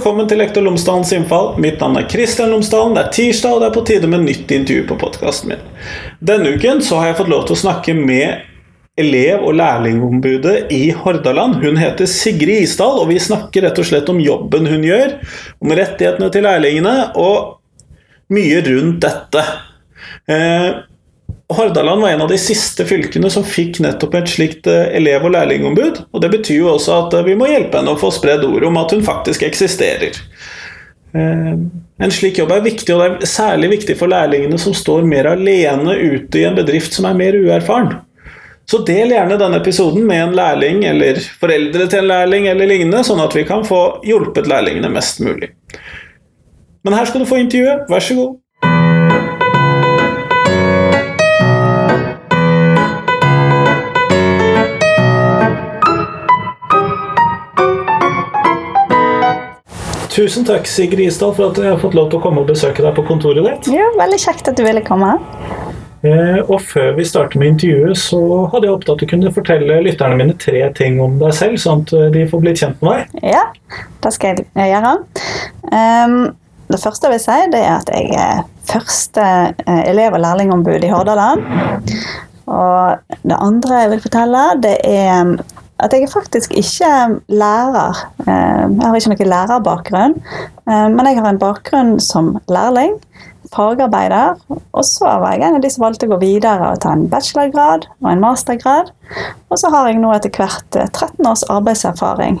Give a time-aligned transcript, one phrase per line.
[0.00, 1.58] velkommen til Lektor Lomsdalens innfall.
[1.60, 2.94] Mitt navn er Kristian Lomsdalen.
[2.96, 5.66] Det er tirsdag, og det er på tide med nytt intervju på podkasten min.
[6.24, 8.46] Denne uken så har jeg fått lov til å snakke med
[8.96, 11.58] elev- og lærlingombudet i Hordaland.
[11.60, 15.18] Hun heter Sigrid Isdal, og vi snakker rett og slett om jobben hun gjør,
[15.60, 17.60] om rettighetene til lærlingene og
[18.32, 19.44] mye rundt dette.
[20.32, 20.70] Eh,
[21.50, 25.32] Hordaland var en av de siste fylkene som fikk nettopp et slikt eh, elev- og
[25.34, 26.04] lærlingombud.
[26.14, 28.66] Og det betyr jo også at eh, vi må hjelpe henne å få spredd ord
[28.68, 30.14] om at hun faktisk eksisterer.
[31.10, 31.56] Eh,
[32.00, 35.32] en slik jobb er viktig, og det er særlig viktig for lærlingene som står mer
[35.32, 37.98] alene ute i en bedrift som er mer uerfaren.
[38.70, 43.02] Så del gjerne denne episoden med en lærling eller foreldre til en lærling eller lignende,
[43.02, 45.50] sånn at vi kan få hjulpet lærlingene mest mulig.
[46.86, 48.38] Men her skal du få intervjuet, vær så god.
[60.10, 62.82] Tusen takk, Sigrid Isdal, for at jeg har fått lov til å komme og besøke
[62.82, 63.68] deg på kontoret ditt.
[63.76, 65.12] Ja, veldig kjekt at du ville komme.
[66.02, 68.18] Eh, og før vi starter med intervjuet, så
[68.50, 71.84] hadde jeg håpet at du kunne fortelle lytterne mine tre ting om deg selv, sånn
[71.84, 73.30] at de får blitt kjent med deg.
[73.36, 73.44] Ja,
[74.02, 74.96] det skal jeg gjøre.
[75.70, 76.16] Um,
[76.70, 79.28] det første jeg vil si, det er at jeg er første
[79.66, 81.46] eh, elev- og lærlingombud i Hordaland.
[82.50, 85.36] Og det andre jeg vil fortelle, det er
[85.84, 86.90] at jeg er faktisk ikke
[87.28, 88.00] lærer.
[88.26, 90.16] Jeg har ikke noen lærerbakgrunn,
[90.66, 92.98] men jeg har en bakgrunn som lærling,
[93.50, 94.36] fagarbeider,
[94.78, 97.08] og så var jeg en av de som valgte å gå videre og ta en
[97.10, 98.92] bachelorgrad og en mastergrad.
[99.50, 102.38] Og så har jeg nå etter hvert 13 års arbeidserfaring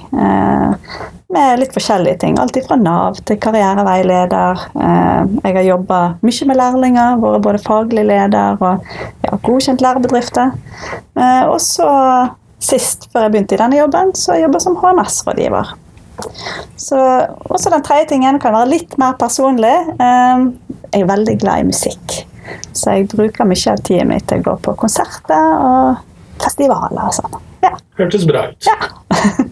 [1.30, 2.38] med litt forskjellige ting.
[2.38, 4.64] Alt fra Nav til karriereveileder.
[4.76, 8.86] Jeg har jobba mye med lærlinger, vært både faglig leder og
[9.26, 10.54] ja, godkjent lærebedrifter.
[11.50, 11.90] Og så
[12.60, 15.74] Sist, før jeg begynte i denne jobben, så jeg som HMS-rådgiver.
[16.76, 16.98] Så
[17.48, 19.72] også den tredje tingen kan være litt mer personlig.
[19.96, 22.18] Jeg er veldig glad i musikk.
[22.76, 27.16] Så jeg bruker mye av tiden min til å gå på konserter og festivaler og
[27.16, 27.40] sånn.
[27.64, 27.72] Ja.
[28.00, 28.68] Hørtes bra ut.
[28.68, 28.76] Ja.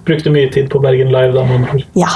[0.04, 1.44] Brukte mye tid på Bergen Live da?
[1.44, 1.82] Man...
[1.92, 2.10] Ja.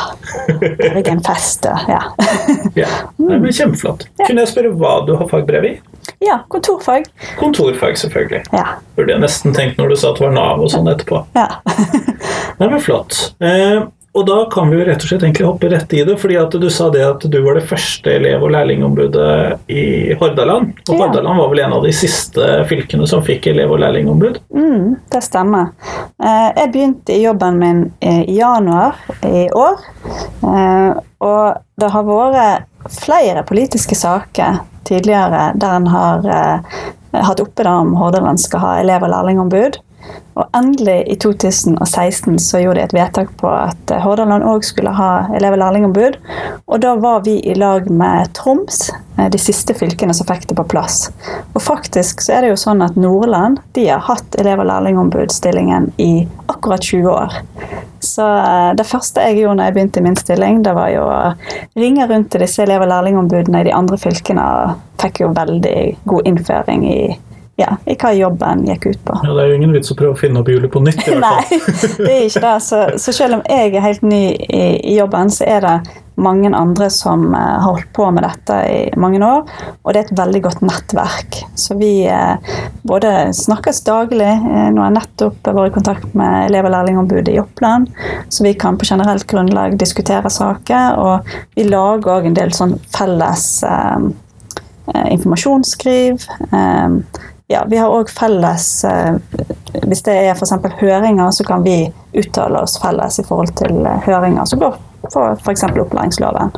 [0.79, 2.03] Bergenfest og ja.
[2.83, 2.91] ja.
[3.17, 4.09] Nei, men Kjempeflott.
[4.19, 4.29] Ja.
[4.29, 5.75] Kunne jeg spørre hva du har fagbrev i?
[6.21, 7.05] Ja, kontorfag.
[7.39, 8.45] Kontorfag, selvfølgelig.
[8.53, 8.67] Ja.
[8.97, 11.25] Burde jeg nesten tenkt når du sa at det var Nav og sånn etterpå.
[11.35, 11.49] Ja.
[12.61, 13.35] Nei, men flott.
[13.43, 13.83] Eh,
[14.15, 16.53] og da kan vi jo rett og slett egentlig hoppe rett i det, fordi at
[16.63, 20.69] du sa det at du var det første elev- og lærlingombudet i Hordaland.
[20.87, 21.01] Og Ja.
[21.09, 24.39] Hordaland var vel en av de siste fylkene som fikk elev- og lærlingombud.
[24.55, 25.73] Mm, det stemmer.
[26.23, 28.95] Eh, Jeg begynte i jobben min eh, i januar
[29.27, 29.83] i år.
[30.47, 30.95] Eh,
[31.25, 32.65] Og det har vært
[33.01, 36.79] flere politiske saker tidligere der en har eh,
[37.25, 39.79] hatt oppe da om Hordaland skal ha elev- og lærlingombud.
[40.35, 44.91] Og endelig, i 2016, så gjorde de et vedtak på at eh, Hordaland òg skulle
[44.97, 46.19] ha elev- og lærlingombud.
[46.67, 48.89] Og da var vi i lag med Troms,
[49.19, 51.07] eh, de siste fylkene som fikk det på plass.
[51.55, 55.93] Og faktisk så er det jo sånn at Nordland de har hatt elev- og lærlingombudstillingen
[56.03, 57.39] i akkurat 20 år.
[58.03, 61.05] Så eh, det første jeg gjorde når jeg begynte i min stilling, det var jo
[61.07, 61.21] å
[61.79, 64.49] ringe rundt til disse elev- og lærlingombudene i de andre fylkene.
[64.65, 65.79] Og fikk jo veldig
[66.11, 66.99] god innføring i,
[67.57, 69.19] ja, i hva jobben gikk ut på.
[69.23, 71.05] Ja, Det er jo ingen vits å prøve å finne opp hjulet på nytt.
[71.07, 71.45] i hvert fall.
[71.51, 72.55] Nei, det er ikke det.
[72.67, 75.75] Så, så selv om jeg er helt ny i, i jobben, så er det
[76.15, 79.49] mange andre som eh, har holdt på med dette i mange år.
[79.83, 81.39] Og det er et veldig godt nettverk.
[81.59, 82.53] Så vi eh,
[82.87, 84.29] både snakkes daglig.
[84.31, 87.91] eh, Nå har jeg nettopp vært i kontakt med elev- og lærlingombudet i Oppland,
[88.31, 90.99] så vi kan på generelt grunnlag diskutere saker.
[91.03, 94.07] Og vi lager òg en del sånn felles eh,
[94.95, 96.27] eh, informasjonsskriv.
[96.51, 96.99] Eh,
[97.47, 99.17] ja, vi har òg felles eh,
[99.85, 100.55] Hvis det er f.eks.
[100.81, 104.79] høringer, så kan vi uttale oss felles i forhold til eh, høringer som går
[105.13, 105.67] for f.eks.
[105.69, 106.55] opplæringsloven.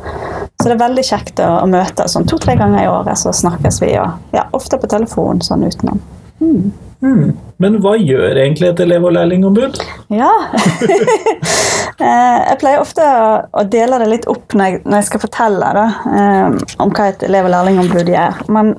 [0.55, 3.91] Så det er veldig kjekt å, møtes sånn to-tre ganger i året, så snakkes vi.
[3.99, 5.99] Og ja, ofte på telefon sånn utenom.
[6.39, 7.33] Hmm.
[7.61, 9.81] Men hva gjør egentlig et elev- og lærlingombud?
[10.15, 10.31] Ja.
[11.97, 15.85] Eh, jeg pleier ofte å, dele det litt opp når jeg, skal fortelle da,
[16.83, 18.43] om hva et elev- og lærlingombud gjør.
[18.53, 18.69] Men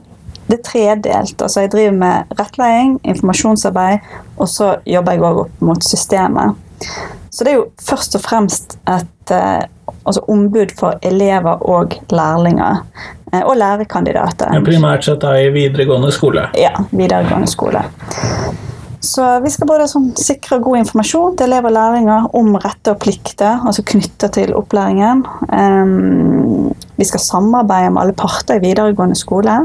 [0.49, 1.43] det er tredelt.
[1.43, 3.99] Altså jeg driver med rettledning, informasjonsarbeid,
[4.39, 6.57] og så jobber jeg òg opp mot systemet.
[7.31, 9.67] Så det er jo først og fremst et eh,
[10.07, 12.83] altså ombud for elever og lærlinger.
[13.33, 14.53] eh, Og lærekandidater.
[14.53, 16.49] Men primært sett da i videregående skole.
[16.57, 17.85] Ja, videregående skole.
[19.01, 23.03] Så vi skal både sånn sikre god informasjon til elever og lærlinger om retter og
[23.05, 25.23] plikter, altså knytta til opplæringen.
[25.53, 29.61] Um, vi skal samarbeide med alle parter i videregående skole.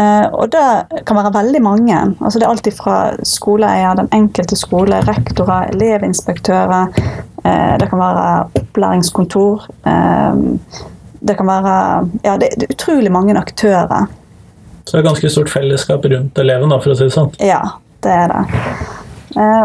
[0.00, 1.98] Eh, og det kan være veldig mange.
[2.20, 6.88] Altså det er alt fra skoleeier, den enkelte skole, rektorer, elevinspektører,
[7.44, 9.66] Eh, det kan være opplæringskontor.
[9.86, 10.34] Eh,
[11.20, 14.06] det kan være Ja, det, er utrolig mange aktører.
[14.84, 17.30] Så det er ganske stort fellesskap rundt eleven, da, for å si det sånn?
[17.38, 17.60] Ja,
[18.02, 18.44] det er det.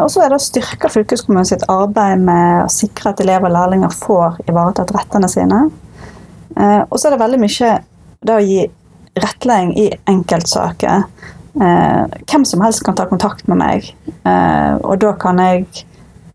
[0.03, 3.55] Og så er det å styrke fylkeskommunen sitt arbeid med å sikre at elever og
[3.55, 5.61] lærlinger får ivaretatt rettene sine.
[6.91, 7.71] Og så er det veldig mye
[8.27, 8.67] det å gi
[9.21, 11.03] rettledning i enkeltsaker.
[11.61, 13.91] Eh, hvem som helst kan ta kontakt med meg,
[14.83, 15.65] og da kan jeg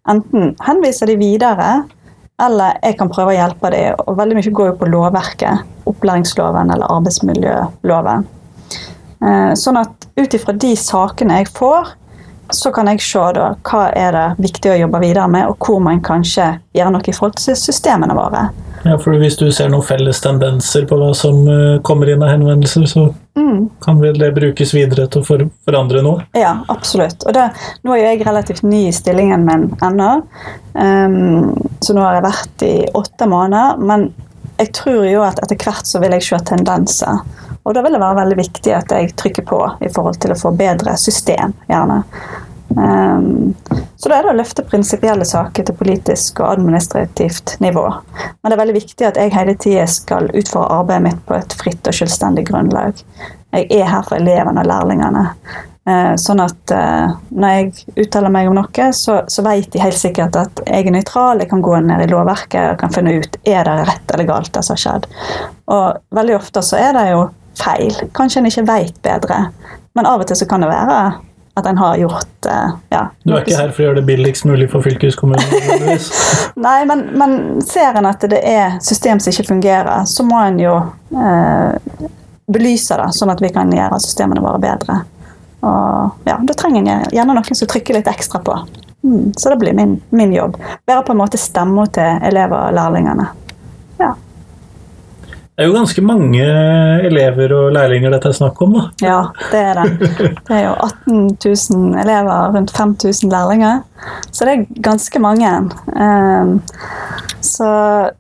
[0.09, 1.71] enten henvise de videre,
[2.41, 3.82] eller jeg kan prøve å hjelpe de.
[4.06, 5.67] Og veldig mye går jo på lovverket.
[5.91, 8.25] Opplæringsloven eller arbeidsmiljøloven.
[9.61, 11.93] Sånn at ut ifra de sakene jeg får,
[12.56, 15.81] så kan jeg se da, hva er det viktig å jobbe videre med, og hvor
[15.85, 18.49] man kanskje gjør noe i forhold til systemene våre.
[18.85, 22.32] Ja, for Hvis du ser noen felles tendenser på hva som eh, kommer inn av
[22.32, 23.82] henvendelser, så mm.
[23.85, 26.25] kan vel det brukes videre til å forandre noe?
[26.38, 27.26] Ja, absolutt.
[27.29, 27.50] Og det,
[27.85, 30.11] Nå er jo jeg relativt ny i stillingen min ennå,
[30.73, 31.53] um,
[31.85, 33.85] så nå har jeg vært i åtte måneder.
[33.85, 34.08] Men
[34.60, 37.24] jeg tror jo at etter hvert så vil jeg se tendenser.
[37.64, 40.38] Og da vil det være veldig viktig at jeg trykker på i forhold til å
[40.38, 42.02] få bedre system, gjerne.
[42.70, 43.54] Um,
[43.96, 47.86] så da er det å løfte prinsipielle saker til politisk og administrativt nivå.
[48.14, 51.56] Men det er veldig viktig at jeg hele tida skal utføre arbeidet mitt på et
[51.58, 53.02] fritt og selvstendig grunnlag.
[53.50, 55.24] Jeg er her for elevene og lærlingene.
[55.90, 59.98] Uh, sånn at uh, når jeg uttaler meg om noe, så, så, vet de helt
[59.98, 61.42] sikkert at jeg er nøytral.
[61.42, 64.52] Jeg kan gå ned i lovverket og kan finne ut er det rett eller galt
[64.54, 65.08] det som har skjedd.
[65.72, 67.25] Og veldig ofte så er det jo
[67.58, 67.96] feil.
[68.16, 69.42] Kanskje en ikke veit bedre.
[69.98, 71.00] Men av og til så kan det være
[71.58, 74.46] at en har gjort uh, ja, Du er ikke her for å gjøre det billigst
[74.48, 75.98] mulig for fylkeskommunen?
[76.66, 77.36] Nei, men, men,
[77.66, 80.76] ser en at det er system som ikke fungerer, så må en jo
[81.10, 82.06] eh,
[82.50, 85.00] belyse det, sånn at vi kan gjøre systemene våre bedre.
[85.60, 88.56] Og ja, Da trenger en gjerne noen som trykker litt ekstra på.
[89.04, 90.56] Mm, så det blir min, min jobb.
[90.86, 93.28] Være på en måte stemma til elever og lærlingene.
[94.00, 94.14] Ja.
[95.60, 96.44] Det er jo ganske mange
[97.04, 98.84] elever og lærlinger dette er snakk om, da.
[99.04, 99.18] Ja,
[99.50, 100.06] det er det.
[100.48, 103.82] Det er jo 18 000 elever, rundt 5000 lærlinger.
[104.32, 105.50] Så det er ganske mange.
[106.00, 106.54] Ehm,
[107.44, 107.68] så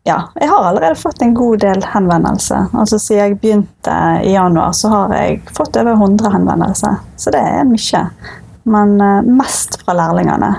[0.04, 2.68] ja, jeg har allerede fått en god del henvendelser.
[2.76, 7.00] Altså Siden jeg begynte i januar, så har jeg fått over 100 henvendelser.
[7.16, 8.08] Så det er mye.
[8.68, 10.58] Men eh, mest fra lærlingene.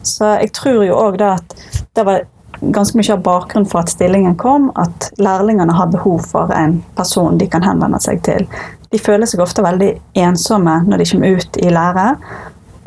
[0.00, 1.58] Så jeg tror jo òg da at
[1.92, 2.24] det var
[2.72, 7.38] ganske mye av bakgrunnen for at stillingen kom, at lærlingene har behov for en person
[7.38, 8.48] de kan henvende seg til.
[8.94, 9.92] De føler seg ofte veldig
[10.24, 12.08] ensomme når de kommer ut i lære.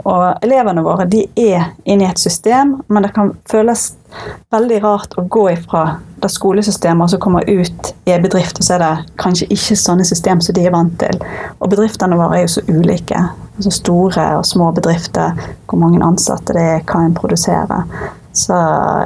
[0.08, 3.90] Og elevene våre de er inne i et system, men det kan føles
[4.54, 8.66] veldig rart å gå ifra det skolesystemet og så komme ut i en bedrift, og
[8.66, 11.20] så er det kanskje ikke sånne system som de er vant til.
[11.60, 13.20] Og bedriftene våre er jo så ulike.
[13.58, 15.36] Altså store og små bedrifter,
[15.68, 17.84] hvor mange ansatte det er, hva en produserer.
[18.38, 18.56] Så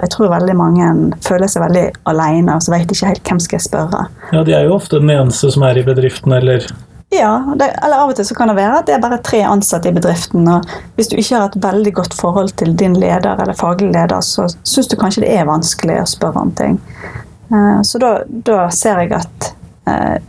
[0.01, 0.87] jeg tror veldig mange
[1.23, 4.05] føler seg veldig alene og så vet ikke helt hvem skal jeg spørre.
[4.33, 6.67] Ja, De er jo ofte den eneste som er i bedriften, eller
[7.11, 9.41] Ja, det, eller av og til så kan det være at det er bare tre
[9.43, 10.47] ansatte i bedriften.
[10.47, 14.23] og Hvis du ikke har et veldig godt forhold til din leder eller faglig leder,
[14.23, 16.79] så syns du kanskje det er vanskelig å spørre om ting.
[17.51, 19.51] Eh, så da, da ser jeg at
[19.91, 20.19] eh,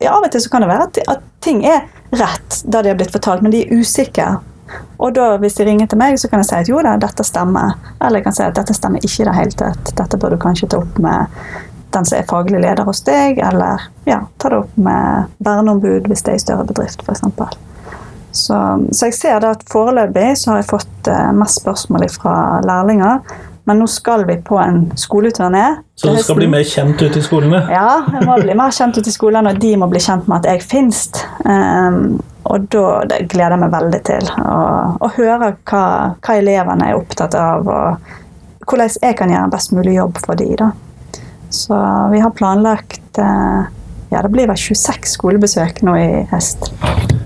[0.00, 1.82] ja, Av og til så kan det være at, at ting er
[2.14, 4.38] rett da de har blitt fortalt, men de er usikre
[4.98, 7.24] og da, hvis de ringer til meg, så kan jeg si at jo da, dette
[7.26, 7.74] stemmer.
[7.98, 9.92] Eller jeg kan si at dette stemmer ikke i det hele tatt.
[9.98, 11.42] Dette bør du kanskje ta opp med
[11.90, 16.22] den som er faglig leder hos deg, eller ja, ta det opp med verneombud hvis
[16.26, 17.24] det er i større bedrift, f.eks.
[18.30, 18.56] Så,
[18.94, 23.24] så jeg ser det at foreløpig så har jeg fått eh, mest spørsmål fra lærlinger.
[23.68, 25.64] Men nå skal vi på en skoleturné.
[25.94, 27.60] Så du skal bli mer kjent ute i skolene?
[27.70, 30.40] Ja, jeg må bli mer kjent ute i skolene, og de må bli kjent med
[30.40, 31.02] at jeg finnes.
[31.44, 35.84] Um, og da gleder jeg meg veldig til å, høre hva,
[36.16, 40.40] hva, elevene er opptatt av, og hvordan jeg kan gjøre en best mulig jobb for
[40.40, 40.54] dem.
[40.60, 40.70] da.
[41.50, 41.76] Så
[42.12, 43.66] vi har planlagt uh,
[44.10, 46.70] ja, det blir vel 26 skolebesøk nå i høst.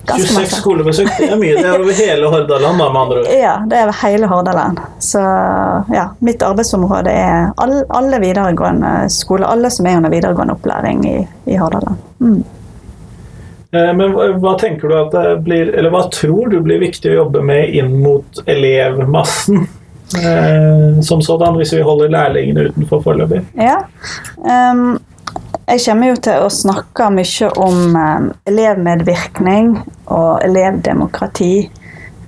[0.04, 1.54] 26 skolebesøk, det er mye.
[1.56, 3.30] Det er over hele Hordaland, da, med andre ord.
[3.32, 4.82] Ja, det er over hele Hordaland.
[5.00, 5.22] Så
[5.94, 9.48] ja, mitt arbeidsområde er alle videregående skoler.
[9.48, 11.16] Alle som er under videregående opplæring i,
[11.48, 12.04] i Hordaland.
[12.20, 12.42] Mm.
[13.74, 14.12] Eh, men
[14.42, 17.74] hva tenker du at det blir, eller hva tror du blir viktig å jobbe med
[17.74, 19.66] inn mot elevmassen?
[20.14, 23.40] Eh, som sådan, hvis vi holder lærlingene utenfor foreløpig?
[23.58, 23.80] Ja.
[24.44, 25.00] Um,
[25.66, 29.74] jeg kommer jo til å snakke mye om um, elevmedvirkning
[30.12, 31.52] og elevdemokrati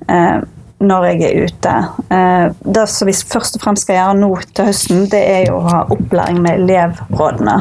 [0.08, 0.40] uh,
[0.82, 1.74] når jeg er ute.
[2.10, 5.60] Uh, det som vi først og fremst skal gjøre nå til høsten, det er jo
[5.60, 7.60] å ha opplæring med elevrådene.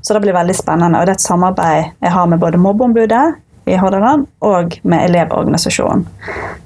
[0.00, 1.00] Så det blir veldig spennende.
[1.00, 3.24] Og det er et samarbeid jeg har med både mobbeombudet
[3.70, 6.06] i Hordaland, og med Elevorganisasjonen.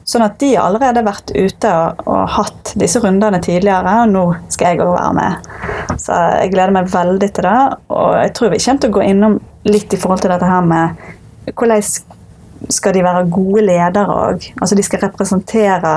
[0.09, 4.25] Sånn at de har allerede vært ute og, og hatt disse rundene tidligere, og nå
[4.53, 5.49] skal jeg òg være med.
[6.01, 7.61] Så jeg gleder meg veldig til det,
[7.93, 10.65] og jeg tror vi kommer til å gå innom litt i forhold til dette her
[10.69, 11.85] med hvordan
[12.73, 14.47] skal de være gode ledere òg.
[14.61, 15.95] Altså de skal representere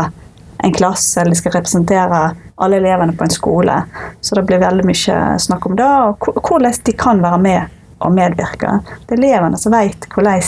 [0.64, 2.22] en klasse, eller de skal representere
[2.56, 3.82] alle elevene på en skole.
[4.22, 8.14] Så det blir veldig mye snakk om det, og hvordan de kan være med og
[8.14, 8.80] medvirke.
[9.06, 10.42] Det er elevene som vet hvordan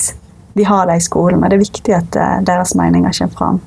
[0.54, 3.60] de har det i skolen, men det er viktig at eh, deres meninger kommer fram.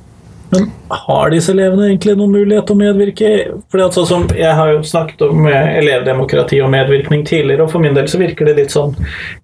[0.53, 3.31] Men har disse elevene egentlig noen mulighet til å medvirke?
[3.73, 7.97] Fordi altså, som Jeg har jo snakket om elevdemokrati og medvirkning tidligere, og for min
[7.97, 8.95] del så virker det litt sånn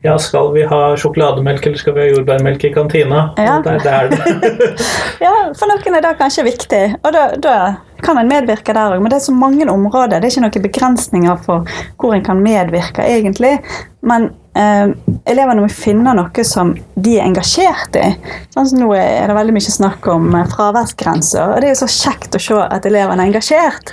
[0.05, 3.29] Ja, skal vi ha sjokolademelk, eller skal vi ha jordbærmelk i kantina?
[3.41, 3.59] Ja.
[3.65, 4.09] Der, det er
[5.27, 7.57] ja, for noen er det kanskje viktig, og da, da
[8.05, 9.01] kan en medvirke der òg.
[9.03, 10.21] Men det er så mange områder.
[10.21, 13.57] Det er ikke noen begrensninger for hvor en kan medvirke, egentlig.
[14.07, 14.91] Men eh,
[15.29, 18.07] elevene må finne noe som de er engasjert i.
[18.55, 21.91] Sånn nå er det veldig mye snakk om eh, fraværsgrenser, og det er jo så
[21.93, 23.93] kjekt å se at elevene er engasjert.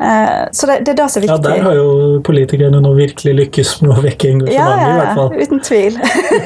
[0.00, 1.36] Eh, så det, det, er det som er viktig.
[1.36, 5.00] Ja, der har jo politikerne nå virkelig lykkes med å vekke engasjementet, ja, ja, i
[5.00, 5.34] hvert fall.
[5.40, 5.98] Uten tvil.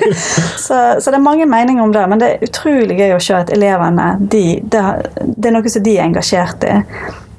[0.66, 3.37] så, så, det er mange meninger om det, men det er utrolig gøy å se
[3.38, 4.87] at elevene de, det,
[5.37, 6.80] det er noe som de er engasjert i.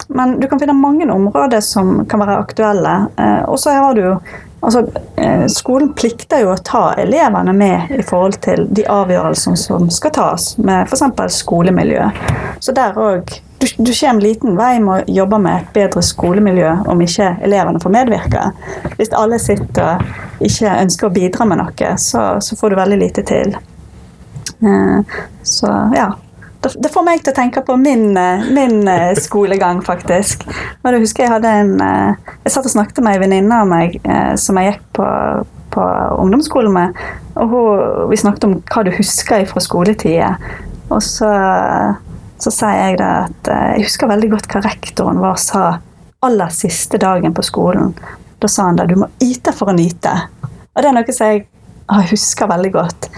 [0.07, 2.95] Men du kan finne mange områder som kan være aktuelle.
[3.17, 4.17] Eh, og så har du jo
[4.65, 4.81] Altså,
[5.21, 10.13] eh, skolen plikter jo å ta elevene med i forhold til de avgjørelsene som skal
[10.15, 11.37] tas, med f.eks.
[11.37, 12.07] skolemiljø.
[12.59, 16.73] Så der òg du, du kommer liten vei med å jobbe med et bedre skolemiljø
[16.91, 18.49] om ikke elevene får medvirke.
[18.97, 22.99] Hvis alle sitter og ikke ønsker å bidra med noe, så, så får du veldig
[23.05, 23.55] lite til.
[24.65, 26.11] Eh, så ja
[26.73, 30.45] det får meg til å tenke på min, eh, min eh, skolegang, faktisk.
[30.83, 33.69] Og da husker Jeg hadde en, eh, jeg satt og snakket med ei venninne av
[33.69, 33.99] meg
[34.39, 35.07] som jeg gikk på,
[35.75, 35.85] på
[36.21, 36.99] ungdomsskolen med.
[37.35, 40.35] og hun, Vi snakket om hva du husker fra skoletida.
[40.89, 41.29] Og så,
[42.39, 45.65] så sier jeg det at jeg husker veldig godt hva rektoren vår sa
[46.25, 47.93] aller siste dagen på skolen.
[48.39, 50.13] Da sa han det du må yte for å nyte.
[50.45, 51.47] Og det er noe som jeg
[52.11, 53.09] husker veldig godt.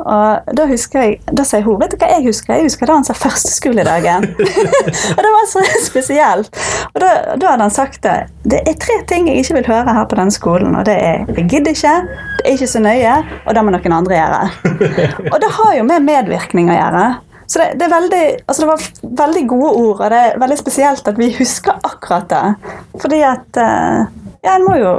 [0.00, 2.56] Og da husker jeg, da sier hun vet du hva jeg husker?
[2.56, 4.28] Jeg husker da han sa førsteskoledagen.
[5.16, 6.50] og det var så spesielt.
[6.94, 8.16] Og da, da, hadde han sagt det.
[8.48, 10.76] Det er tre ting jeg ikke vil høre her på denne skolen.
[10.78, 11.96] Og det er jeg gidder ikke,
[12.38, 14.44] det er ikke så nøye, og det må noen andre gjøre.
[15.32, 17.04] og det har jo med medvirkning å gjøre.
[17.50, 21.08] Så det, det, veldig, altså det, var veldig gode ord, og det er veldig spesielt
[21.10, 22.74] at vi husker akkurat det.
[23.02, 24.92] Fordi at eh, Ja, en må jo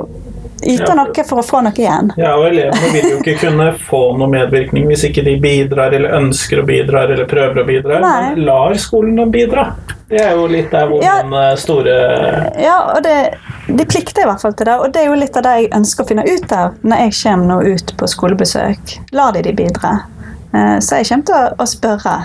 [0.61, 0.95] yte ja.
[0.97, 2.11] noe for å få noe igjen.
[2.19, 6.17] Ja, og elevene vil jo ikke kunne få noe medvirkning hvis ikke de bidrar eller
[6.19, 7.99] ønsker å bidra eller prøver å bidra.
[8.03, 8.13] Nei.
[8.29, 9.71] Men lar skolen dem bidra?
[10.11, 11.21] Det er jo litt der hvor ja.
[11.23, 11.93] den eh, store
[12.59, 13.15] Ja, og det,
[13.67, 14.77] de plikter i hvert fall til det.
[14.83, 17.17] Og det er jo litt av det jeg ønsker å finne ut av når jeg
[17.21, 18.97] kommer nå ut på skolebesøk.
[19.15, 19.95] Lar de de bidra?
[20.51, 22.15] Eh, så jeg kommer til å spørre.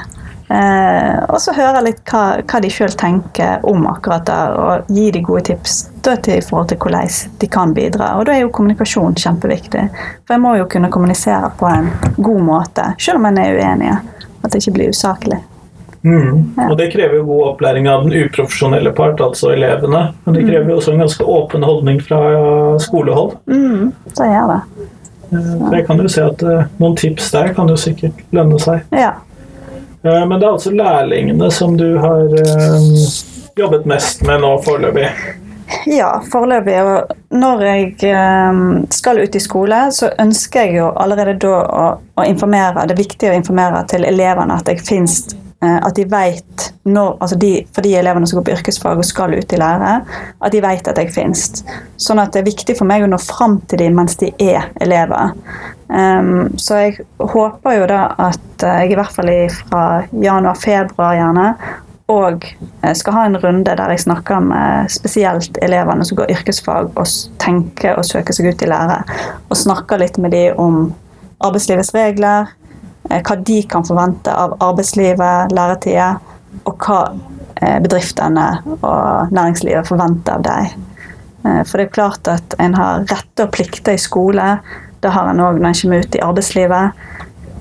[0.48, 5.08] Eh, og så høre litt hva, hva de sjøl tenker om akkurat det, og gi
[5.14, 7.10] de gode tips til i forhold til hvordan
[7.40, 8.12] de kan bidra.
[8.20, 9.88] Og da er jo kommunikasjon kjempeviktig.
[10.22, 13.98] For jeg må jo kunne kommunisere på en god måte, selv om en er uenige.
[14.44, 15.40] At det ikke blir usaklig.
[16.06, 16.52] Mm.
[16.54, 16.68] Ja.
[16.70, 20.04] Og det krever jo god opplæring av den uprofesjonelle part, altså elevene.
[20.24, 22.20] Men det krever jo også en ganske åpen holdning fra
[22.82, 23.34] skolehold.
[23.50, 24.60] Mm, det gjør det.
[25.32, 28.60] Eh, så jeg kan jo se at eh, noen tips der kan jo sikkert lønne
[28.62, 28.86] seg.
[28.94, 29.16] Ja.
[30.06, 32.92] Eh, men det er altså lærlingene som du har um,
[33.56, 35.08] jobbet mest med nå foreløpig?
[35.90, 36.76] Ja, foreløpig.
[36.82, 38.12] Og når jeg
[38.50, 41.88] um, skal ut i skole, så ønsker jeg jo allerede da å,
[42.26, 42.86] informere.
[42.86, 47.16] Det er viktig å informere til elevene at jeg finnes Eh, at de vet når,
[47.20, 49.92] altså de, For de elevene som går på yrkesfag og skal ut i lære,
[50.38, 51.64] at de vet at jeg finnes.
[51.98, 54.68] Sånn at det er viktig for meg å nå fram til dem mens de er
[54.84, 55.34] elever.
[55.88, 61.44] Um, så jeg håper jo da at eh, jeg i hvert fall fra januar-februar gjerne
[62.10, 66.90] og eh, skal ha en runde der jeg snakker med spesielt elevene som går yrkesfag
[66.94, 69.00] og tenker å søke seg ut i lære.
[69.50, 70.80] Og snakker litt med dem om
[71.46, 72.65] arbeidslivets regler, Eh,
[73.10, 76.08] hva de kan forvente av arbeidslivet, læretida,
[76.66, 77.00] og hva
[77.60, 78.46] eh, bedriftene
[78.76, 80.86] og næringslivet forventer av dem.
[81.44, 84.56] Eh, for det er klart at en har retter og plikter i skole.
[85.00, 87.06] Det har en òg når en kommer ut i arbeidslivet.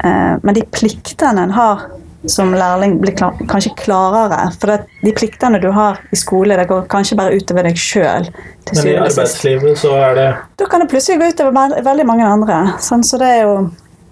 [0.06, 1.86] Men de pliktene en har
[2.30, 3.16] som lærling, blir
[3.48, 4.50] kanskje klarere.
[4.60, 8.30] For de pliktene du har i skole, det går kanskje bare utover deg sjøl.
[8.74, 12.62] Men i arbeidslivet så er det Da kan det plutselig gå utover veldig mange andre.
[12.82, 13.58] Sånn, så det er jo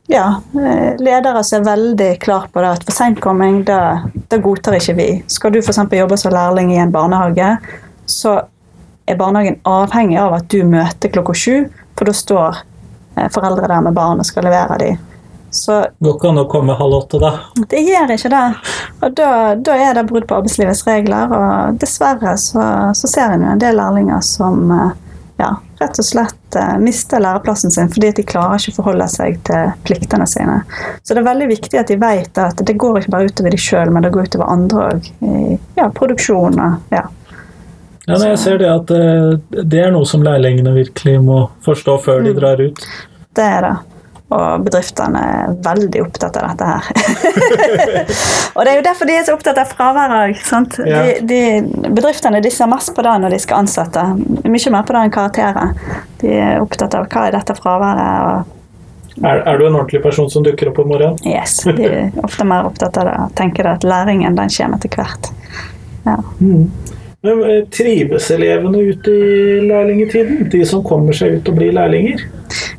[0.08, 3.80] ja, eh, ledere som er veldig klare på det at for sentkomming, det,
[4.32, 5.08] det godtar ikke vi.
[5.32, 5.80] Skal du f.eks.
[5.92, 7.56] jobbe som lærling i en barnehage,
[8.06, 8.42] så
[9.08, 11.56] er barnehagen avhengig av at du møter klokka sju,
[11.98, 12.62] for da står
[13.16, 15.02] eh, foreldre der med barn og skal levere dem.
[15.54, 17.36] Så Går ikke an å komme halv åtte, da?
[17.70, 18.46] det gjør ikke det.
[19.06, 19.28] Og da,
[19.62, 22.66] da er det brudd på arbeidslivets regler, og dessverre så,
[22.98, 24.96] så ser en jo en del lærlinger som eh,
[25.44, 25.52] ja,
[25.84, 29.74] rett og slett eh, mister læreplassen sin fordi de klarer ikke å forholde seg til
[29.86, 30.62] pliktene sine.
[31.04, 33.60] Så det er veldig viktig at de vet at det går ikke bare utover de
[33.62, 35.12] sjøl, men det går utover andre òg.
[35.78, 37.04] Ja, produksjon og ja.
[38.04, 41.94] Ja, nei, jeg ser det at eh, det er noe som lærlingene virkelig må forstå
[42.04, 42.40] før de Mm.
[42.42, 42.82] drar ut.
[43.34, 43.76] Det er det.
[44.34, 46.88] Og bedriftene er veldig opptatt av dette her.
[48.56, 50.42] og det er jo derfor de er så opptatt av fravær òg.
[50.90, 51.04] Ja.
[51.94, 54.08] Bedriftene de ser mest på det når de skal ansette.
[54.48, 55.76] Mye mer på det enn karakterer.
[56.24, 58.52] De er opptatt av hva er dette fraværet.
[59.22, 61.20] Er, er du en ordentlig person som dukker opp om morgenen?
[61.28, 63.18] yes, De er ofte mer opptatt av det.
[63.38, 65.30] Tenker at læringen den kommer etter hvert.
[66.08, 66.18] Ja.
[67.24, 70.48] Men eh, Trives elevene ute i lærlingetiden?
[70.52, 72.26] De som kommer seg ut og blir lærlinger?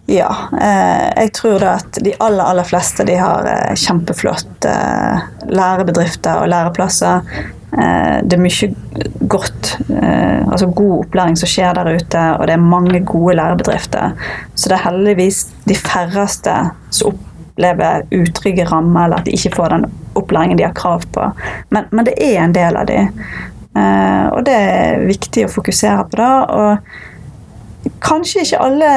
[0.07, 5.23] Ja, eh, jeg tror da at de aller, aller fleste de har eh, kjempeflott eh,
[5.49, 7.25] lærebedrifter og læreplasser.
[7.75, 8.69] Det er mye
[9.27, 14.13] godt, altså god opplæring som skjer der ute, og det er mange gode lærebedrifter.
[14.55, 16.53] Så det er heldigvis de færreste
[16.95, 21.27] som opplever utrygge rammer, eller at de ikke får den opplæringen de har krav på.
[21.75, 23.01] Men, men det er en del av de.
[23.75, 26.31] Og det er viktig å fokusere på det.
[26.55, 26.95] og
[28.05, 28.93] kanskje ikke alle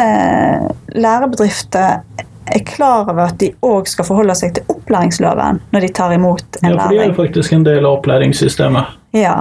[0.96, 2.03] lærebedrifter
[2.48, 6.62] er klar over at de òg skal forholde seg til opplæringsloven når de tar imot
[6.62, 8.96] en Ja, for de er jo faktisk en del av opplæringssystemet.
[9.17, 9.36] Ja.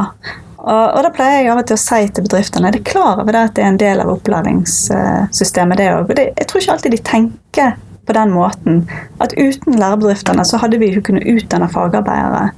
[0.66, 3.20] Og, og da pleier jeg av og til å si til bedriftene er de klar
[3.22, 6.14] over det at det er en del av opplæringssystemet, det òg.
[6.18, 7.76] Jeg tror ikke alltid de tenker
[8.06, 8.84] på den måten
[9.22, 12.50] at uten lærebedriftene så hadde vi ikke kunnet utdanne fagarbeidere.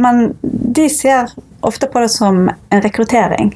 [0.00, 1.32] Men de ser
[1.64, 3.54] ofte på det som en rekruttering.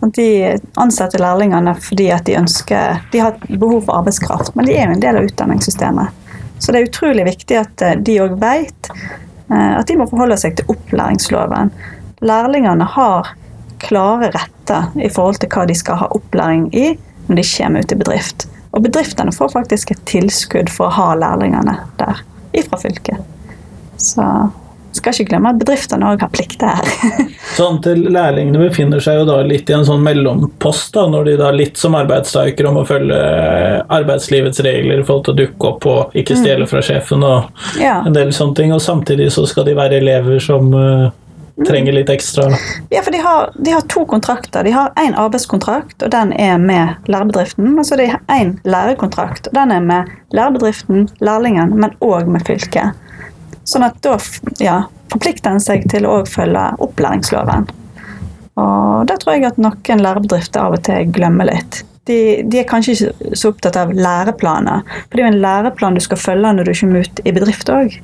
[0.00, 4.76] Sånn, De ansetter lærlingene fordi at de ønsker De har behov for arbeidskraft, men de
[4.76, 6.16] er jo en del av utdanningssystemet.
[6.60, 10.36] Så det er utrolig viktig at eh, de òg vet eh, at de må forholde
[10.40, 11.72] seg til opplæringsloven.
[12.20, 13.32] Lærlingene har
[13.80, 16.90] klare retter i forhold til hva de skal ha opplæring i
[17.28, 18.46] når de kommer ut i bedrift.
[18.76, 22.20] Og bedriftene får faktisk et tilskudd for å ha lærlingene der
[22.56, 23.24] ifra fylket.
[24.00, 24.24] Så
[24.96, 27.20] skal ikke glemme at bedriftene òg har plikter her.
[27.58, 31.36] Sånn til Lærlingene befinner seg jo da litt i en sånn mellompost, da, når de
[31.40, 33.20] da litt som arbeidstakere må følge
[33.86, 38.00] arbeidslivets regler i forhold til å dukke opp og ikke stjele fra sjefen og ja.
[38.06, 38.74] en del sånne ting.
[38.74, 41.10] Og samtidig så skal de være elever som uh,
[41.66, 42.48] trenger litt ekstra.
[42.90, 44.64] Ja, for de har, de har to kontrakter.
[44.64, 47.76] De har én arbeidskontrakt, og den er med lærebedriften.
[47.78, 52.96] Og så de én lærekontrakt, og den er med lærebedriften, lærlingen, men òg med fylket.
[53.70, 54.16] Sånn at da
[54.62, 54.80] ja,
[55.12, 57.68] forplikter en seg til å følge opplæringsloven.
[58.60, 61.84] Og det tror jeg at noen lærebedrifter av og til glemmer litt.
[62.08, 65.98] De, de er kanskje ikke så opptatt av læreplaner, for det er jo en læreplan
[65.98, 67.94] du skal følge når du kommer ut i bedrift òg.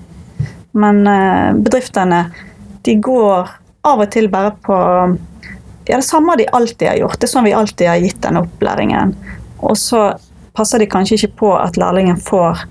[0.77, 2.27] Men eh, bedriftene
[2.87, 3.51] de går
[3.87, 4.77] av og til bare på
[5.87, 7.19] ja, det samme de alltid har gjort.
[7.21, 9.15] Det er sånn vi alltid har gitt denne opplæringen.
[9.65, 10.09] Og så
[10.57, 12.67] passer de kanskje ikke på at lærlingen får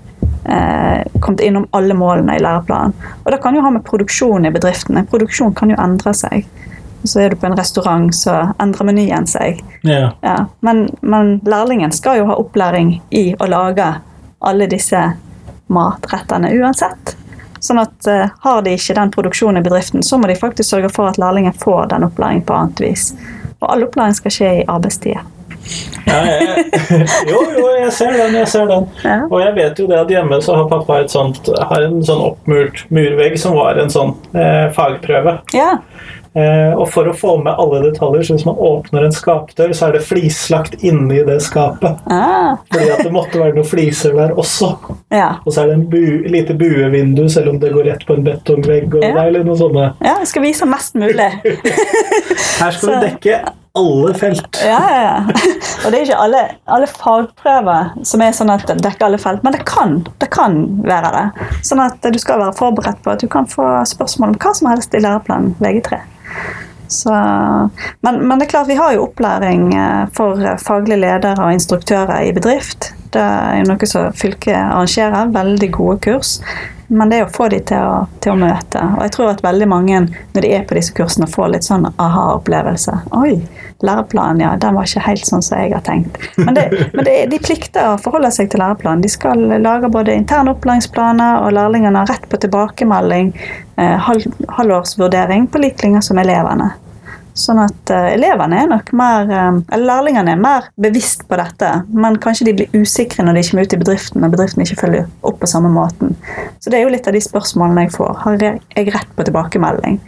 [0.48, 2.94] eh, kommet innom alle målene i læreplanen.
[3.24, 5.04] Og det kan jo ha med produksjon i bedriftene.
[5.10, 6.46] Produksjon kan jo endre seg.
[7.06, 9.60] Så er du på en restaurant, så endrer menyen seg.
[9.86, 10.10] Ja.
[10.22, 13.92] Ja, men, men lærlingen skal jo ha opplæring i å lage
[14.46, 15.04] alle disse
[15.66, 17.16] matrettene uansett.
[17.60, 20.90] Sånn at eh, Har de ikke den produksjonen i bedriften, så må de faktisk sørge
[20.92, 23.08] for at lærlingen får den opplæringen på annet vis.
[23.60, 25.24] Og all opplæring skal skje i arbeidstida.
[26.06, 26.66] Ja, jeg,
[27.30, 28.36] jo, jo, jeg ser den.
[28.38, 28.86] jeg ser den.
[29.04, 29.16] Ja.
[29.30, 32.22] Og jeg vet jo det at hjemme så har pappa et sånt, har en sånn
[32.32, 35.40] oppmurt murvegg som var en sånn eh, fagprøve.
[35.56, 35.72] Ja.
[36.36, 39.86] Eh, og for å få med alle detaljer, så hvis man åpner en skapdør, så
[39.88, 41.96] er det flislagt inni det skapet.
[42.12, 44.68] Ah, Fordi at det måtte være noen fliser der også.
[45.16, 45.30] ja.
[45.46, 48.26] Og så er det en bu, lite buevindu, selv om det går rett på en
[48.28, 48.98] betongvegg.
[48.98, 49.14] og Ja.
[49.16, 49.88] det eller noe sånne.
[50.04, 51.30] ja, skal vise mest mulig.
[52.60, 53.40] Her skal vi dekke
[53.76, 54.60] alle felt.
[54.64, 55.16] Ja, ja.
[55.84, 56.42] Og det er ikke alle,
[56.76, 61.12] alle fagprøver som er sånn at dekker alle felt, men det kan, det kan være
[61.16, 61.48] det.
[61.66, 64.70] Sånn at du skal være forberedt på at du kan få spørsmål om hva som
[64.72, 66.00] helst i læreplanen VG3.
[66.88, 67.10] Så,
[68.00, 72.28] men, men det er klart vi har jo opplæring eh, for faglige ledere og instruktører
[72.28, 72.92] i bedrift.
[73.14, 75.32] Det er jo noe som fylket arrangerer.
[75.34, 76.36] Veldig gode kurs.
[76.88, 78.82] Men det er å få de til å, til å møte.
[78.96, 81.88] Og jeg tror at veldig mange når de er på disse kursene, får litt sånn
[81.90, 82.94] aha-opplevelse.
[83.18, 83.40] Oi,
[83.86, 86.18] læreplanen, ja, den var ikke helt sånn som jeg har tenkt.
[86.38, 89.04] Men, det, men det, de plikter å forholde seg til læreplanen.
[89.04, 93.34] De skal lage både interne opplæringsplaner, og lærlingene har rett på tilbakemelding,
[93.76, 94.26] eh, halv,
[94.58, 96.72] halvårsvurdering på lik linje som elevene.
[97.36, 101.70] Sånn at eh, elevene er nok mer eh, Eller lærlingene er mer bevisst på dette.
[101.92, 105.08] Men kanskje de blir usikre når de kommer ut i bedriften og bedriften ikke følger
[105.26, 106.16] opp på samme måten.
[106.60, 108.14] Så det er jo litt av de spørsmålene jeg får.
[108.24, 110.00] Har jeg rett på tilbakemelding?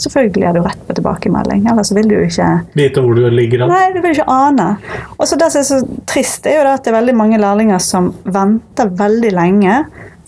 [0.00, 3.72] Selvfølgelig har du rett på tilbakemelding, ellers vil du ikke Vite hvor du ligger an?
[3.74, 4.68] Nei, du vil ikke ane.
[5.18, 7.40] Og så Det som er så trist, er jo det at det er veldig mange
[7.40, 9.74] lærlinger som venter veldig lenge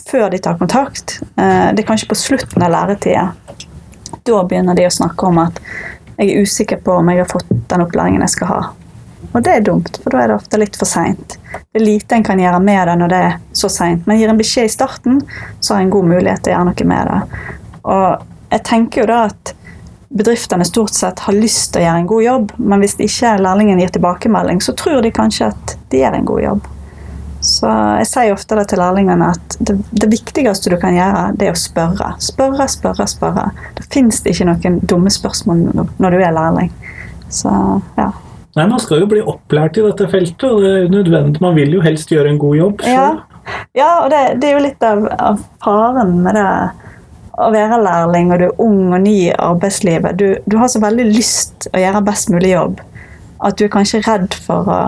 [0.08, 1.20] før de tar kontakt.
[1.36, 3.30] Eh, det er kanskje på slutten av læretida.
[4.26, 5.58] Da begynner de å snakke om at
[6.16, 8.61] jeg er usikker på om jeg har fått den opplæringen jeg skal ha.
[9.33, 11.38] Og det er dumt, for da er det ofte litt for seint.
[11.72, 14.05] Det er lite en kan gjøre med det når det er så seint.
[14.07, 15.22] Men gir en beskjed i starten,
[15.61, 17.42] så har en god mulighet til å gjøre noe med det.
[17.83, 19.55] Og jeg tenker jo da at
[20.12, 23.81] bedriftene stort sett har lyst til å gjøre en god jobb, men hvis ikke lærlingen
[23.81, 26.71] gir tilbakemelding, så tror de kanskje at de gjør en god jobb.
[27.42, 27.66] Så
[27.98, 31.57] jeg sier ofte det til lærlingene at det, det, viktigste du kan gjøre, det er
[31.57, 32.12] å spørre.
[32.22, 33.48] Spørre, spørre, spørre.
[33.78, 36.70] Det fins ikke noen dumme spørsmål når du er lærling.
[37.33, 37.50] Så,
[37.98, 38.12] ja.
[38.55, 41.42] Nei, Man skal jo bli opplært i dette feltet, og det er nødvendig.
[41.42, 42.94] Man vil jo helst gjøre en god jobb Så.
[42.94, 43.11] Ja.
[43.74, 46.48] ja, og det, det, er jo litt av, av, faren med det
[47.42, 50.14] å være lærling, og du er ung og ny i arbeidslivet.
[50.20, 52.83] Du, du har så veldig lyst å gjøre best mulig jobb
[53.42, 54.81] at du er kanskje redd for å,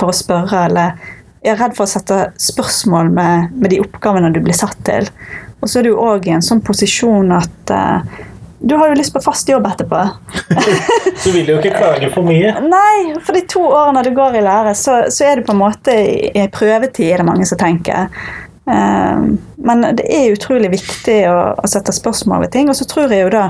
[0.00, 0.96] for å spørre, eller
[1.40, 5.08] jeg er redd for å sette spørsmål med, med de oppgavene du blir satt til.
[5.60, 8.04] Og så er du òg i en sånn posisjon at uh,
[8.60, 10.02] du har jo lyst på fast jobb etterpå.
[11.24, 12.52] du vil jo ikke klage for mye.
[12.60, 15.62] Nei, for de to årene du går i lære, så, så er du på en
[15.62, 18.12] måte i prøvetid, er det mange som tenker.
[18.68, 19.32] Uh,
[19.64, 22.68] men det er utrolig viktig å, å, sette spørsmål ved ting.
[22.68, 23.48] Og så tror jeg jo da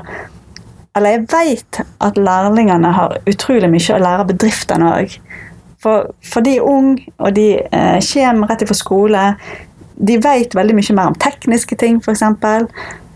[0.96, 5.18] Eller jeg vet at lærlingene har utrolig mye å lære bedriftene òg.
[5.80, 9.22] For, for de er unge, og de eh, kommer rett ifra skole.
[9.96, 12.24] De vet veldig mye mer om tekniske ting, f.eks.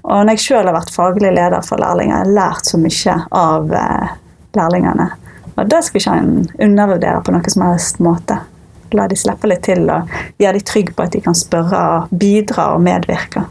[0.04, 3.18] Og når jeg sjøl har vært faglig leder for lærlinger, har jeg lært så mye
[3.40, 4.16] av eh,
[4.56, 5.10] lærlingene.
[5.54, 6.34] Og det skal ikke en
[6.66, 8.40] undervurdere på noen som helst måte.
[8.94, 12.16] La de slippe litt til og gjøre de trygge på at de kan spørre og
[12.20, 13.44] bidra og medvirke.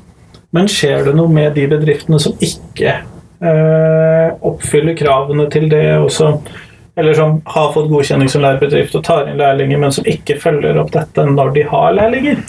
[0.53, 5.85] Men skjer det noe med de bedriftene som ikke eh, oppfyller kravene til det?
[5.97, 6.35] også
[6.95, 10.77] eller som har fått godkjenning som lærebedrift og tar inn lærlinger, men som ikke følger
[10.81, 12.43] opp dette når de har lærlinger?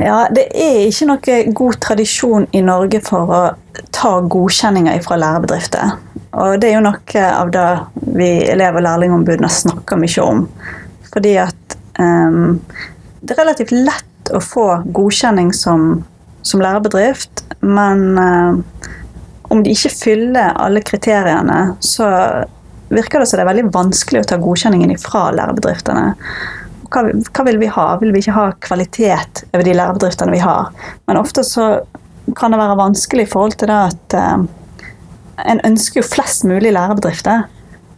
[0.00, 3.42] Ja, Det er ikke noe god tradisjon i Norge for å
[3.94, 5.94] ta godkjenninger fra lærebedrifter.
[6.36, 7.68] Og det er jo noe av det
[8.16, 10.44] vi elev- og lærlingombudene snakker mye om.
[11.12, 12.58] Fordi at um,
[13.20, 16.04] det er relativt lett å få godkjenning som,
[16.42, 18.64] som lærebedrift, men um,
[19.54, 22.10] om de ikke fyller alle kriteriene, så
[22.88, 26.06] virker det som det er veldig vanskelig å ta godkjenningen ifra lærebedriftene.
[26.86, 27.86] Hva, hva, vil vi ha?
[28.00, 30.70] Vil vi ikke ha kvalitet over de lærebedriftene vi har?
[31.10, 31.70] Men ofte så
[32.38, 34.44] kan det være vanskelig i forhold til det at uh,
[35.46, 37.46] en ønsker jo flest mulig lærebedrifter.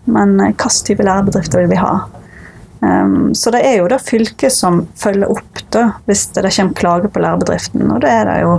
[0.08, 1.92] Men uh, hvilken type lærebedrifter vil vi ha?
[2.80, 7.12] Um, så det er jo da fylket som følger opp da, hvis det kommer klager
[7.12, 7.90] på lærebedriften.
[7.92, 8.58] Og det er det jo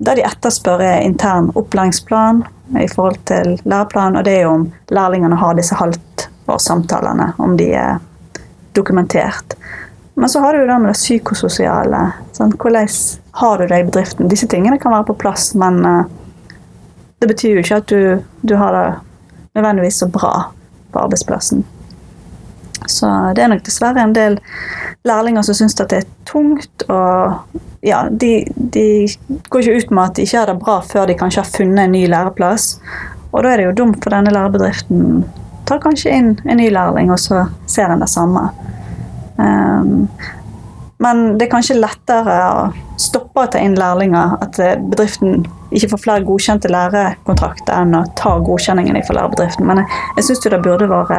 [0.00, 2.42] det de etterspør, er intern opplæringsplan
[2.78, 7.72] i forhold til læreplanen, og det er jo om lærlingene har disse halvtårssamtalene, om de
[7.74, 7.98] er
[8.78, 9.56] dokumentert.
[10.14, 12.00] Men så har du jo det med det psykososiale.
[12.36, 12.88] Sånn, hvordan
[13.40, 14.30] har du det i bedriften?
[14.30, 16.04] Disse tingene kan være på plass, men uh,
[17.18, 18.86] det betyr jo ikke at du, du har det
[19.58, 20.34] nødvendigvis så bra
[20.92, 21.64] på arbeidsplassen.
[22.88, 24.38] Så det er nok dessverre en del
[25.08, 26.86] lærlinger som syns at det er tungt.
[26.88, 28.86] Og ja, de, de,
[29.48, 31.84] går ikke ut med at de ikke har det bra før de kanskje har funnet
[31.84, 32.74] en ny læreplass.
[33.30, 35.22] Og da er det jo dumt for denne lærebedriften.
[35.68, 38.48] Tar kanskje inn en ny lærling, og så ser en det samme.
[39.38, 40.08] Um,
[41.00, 42.64] men det er kanskje lettere å
[43.00, 44.36] stoppe å ta inn lærlinger.
[44.44, 44.58] At
[44.90, 49.68] bedriften ikke får flere godkjente lærekontrakter enn å ta godkjenningen fra lærebedriften.
[49.68, 51.14] Men jeg, jeg syns det burde vært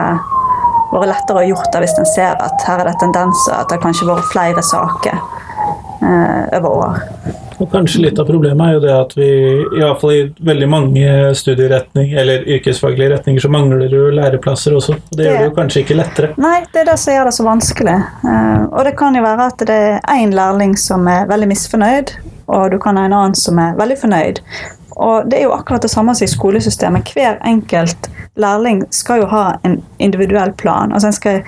[1.00, 3.80] vært lettere å gjort det hvis en ser at her er det tendenser, at det
[3.84, 7.00] kanskje har vært flere saker eh, over år.
[7.62, 9.28] Og kanskje litt av problemet er jo det at vi
[9.78, 14.98] iallfall i veldig mange studieretninger eller yrkesfaglige retninger så mangler det jo læreplasser også.
[15.12, 16.32] Det, det gjør det jo kanskje ikke lettere.
[16.42, 17.98] Nei, det er det som gjør det så vanskelig.
[18.26, 22.16] Uh, og det kan jo være at det er én lærling som er veldig misfornøyd,
[22.50, 24.42] og du kan ha en annen som er veldig fornøyd.
[25.02, 27.14] Og det er jo akkurat det samme som i skolesystemet.
[27.16, 30.94] Hver enkelt lærling skal jo ha en individuell plan.
[30.94, 31.42] Altså skal,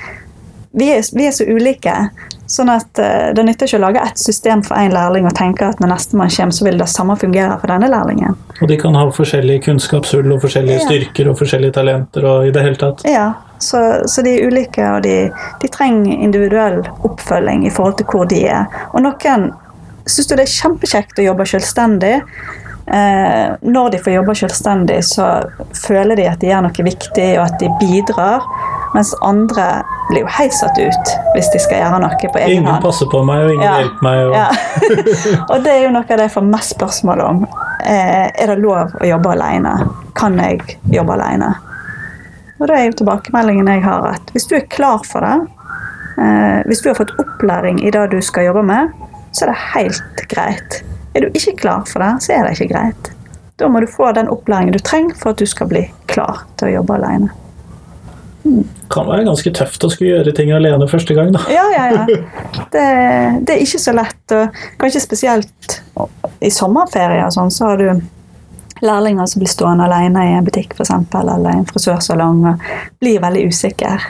[0.71, 1.93] vi, er, vi, er, så ulike.
[2.49, 5.69] Sånn at uh, Det nytter ikke å lage ett system for én lærling og tenke
[5.69, 8.35] at når nestemann kommer, så vil det samme fungere for denne lærlingen.
[8.59, 10.85] Og de kan ha forskjellige kunnskapshull og forskjellige ja.
[10.89, 13.05] styrker og forskjellige talenter og i det hele tatt.
[13.09, 15.29] Ja, så, så de er ulike, og de,
[15.61, 18.65] de, trenger individuell oppfølging i forhold til hvor de er.
[18.91, 19.51] Og noen
[20.09, 22.17] syns det er kjempekjekt å jobbe selvstendig.
[22.87, 25.27] Eh, når de får jobbe selvstendig, så
[25.85, 28.47] føler de at de gjør noe viktig, og at de bidrar.
[28.93, 29.65] Mens andre
[30.11, 33.23] blir jo helt satt ut hvis de skal gjøre noe på egen Ingen passer på
[33.25, 33.75] meg, og ingen Ja.
[33.81, 34.19] hjelper meg.
[34.27, 34.35] Og...
[34.37, 34.49] Ja.
[35.51, 37.43] og det er jo noe av det jeg får mest spørsmål om.
[37.83, 39.73] Eh, er det lov å jobbe alene?
[40.19, 41.55] Kan jeg jobbe alene?
[42.61, 45.33] Og da er jo tilbakemeldingen jeg har at hvis du er klar for det,
[46.21, 48.93] eh, hvis du har fått opplæring i det du skal jobbe med,
[49.33, 50.83] så er det helt greit.
[51.13, 53.11] Er du ikke klar for det, så er det ikke greit.
[53.61, 56.71] Da må du få den opplæringen du trenger for at du skal bli klar til
[56.71, 57.29] å jobbe alene.
[58.91, 61.39] kan være ganske tøft å skulle gjøre ting alene første gang, da.
[61.53, 62.05] Ja, ja, ja.
[62.73, 62.87] Det,
[63.47, 64.33] det er ikke så lett.
[64.35, 65.77] Og kanskje spesielt
[66.43, 70.75] i sommerferie og sånn, så har du lærlinger som blir stående alene i en butikk
[70.75, 72.67] for eksempel, eller en frisørsalong og
[72.99, 74.09] blir veldig usikker.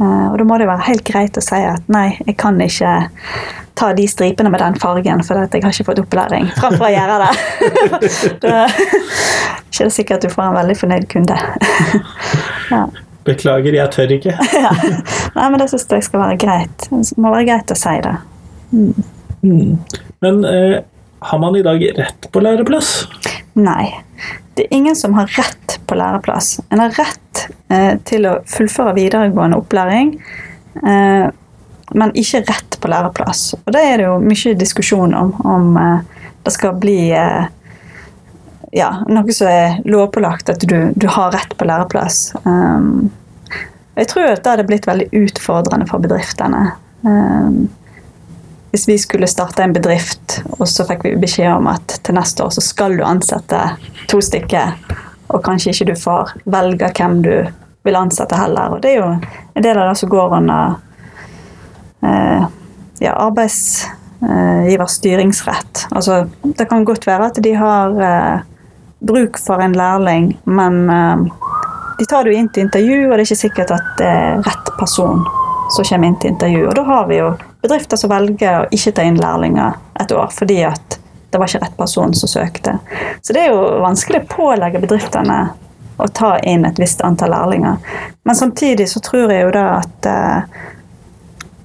[0.00, 2.94] Eh, Og da må det være helt greit å si at nei, jeg kan ikke
[3.78, 7.18] ta de stripene med den fargen for jeg har ikke fått opplæring framfor å gjøre
[7.22, 7.32] det.
[8.42, 8.78] da er
[9.68, 11.36] ikke det sikkert at du får en veldig fornøyd kunde.
[12.74, 12.82] ja.
[13.28, 14.34] Beklager, jeg tør ikke.
[14.64, 14.72] ja.
[15.36, 16.88] Nei, men det syns jeg skal være greit.
[16.90, 18.14] Det må være greit å si det.
[20.24, 20.78] Men eh,
[21.30, 22.92] har man i dag rett på læreplass?
[23.58, 23.90] Nei.
[24.56, 26.56] Det er ingen som har rett på læreplass.
[26.74, 30.16] En har rett eh, til å fullføre videregående opplæring,
[30.82, 31.28] eh,
[31.94, 33.52] men ikke rett på læreplass.
[33.64, 37.48] Og det er det jo mye diskusjon om, om eh, det skal bli eh,
[38.72, 42.32] ja, noe som er lovpålagt, at du, du har rett på læreplass.
[42.44, 43.10] Um,
[43.98, 46.72] jeg tror at det hadde blitt veldig utfordrende for bedriftene.
[47.02, 47.68] Um,
[48.70, 52.44] hvis vi skulle starte en bedrift, og så fikk vi beskjed om at til neste
[52.44, 53.62] år så skal du ansette
[54.12, 54.76] to stykker,
[55.32, 57.32] og kanskje ikke du får velge hvem du
[57.88, 58.76] vil ansette heller.
[58.76, 60.76] Og det er jo en del av det som går under
[62.98, 65.86] ja, arbeidsgivers styringsrett.
[65.90, 68.40] Altså, det kan godt være at de har eh,
[68.98, 71.16] bruk for en lærling, men eh,
[71.98, 74.42] de tar det jo inn til intervju, og det er ikke sikkert at det er
[74.46, 75.22] rett person
[75.68, 76.64] som kommer inn til intervju.
[76.68, 77.32] Og da har vi jo
[77.62, 81.60] bedrifter som velger å ikke ta inn lærlinger et år fordi at det var ikke
[81.66, 82.78] rett person som søkte.
[83.20, 85.40] Så det er jo vanskelig å pålegge bedriftene
[85.98, 87.76] å ta inn et visst antall lærlinger.
[88.24, 90.66] Men samtidig så tror jeg jo da at eh, eh,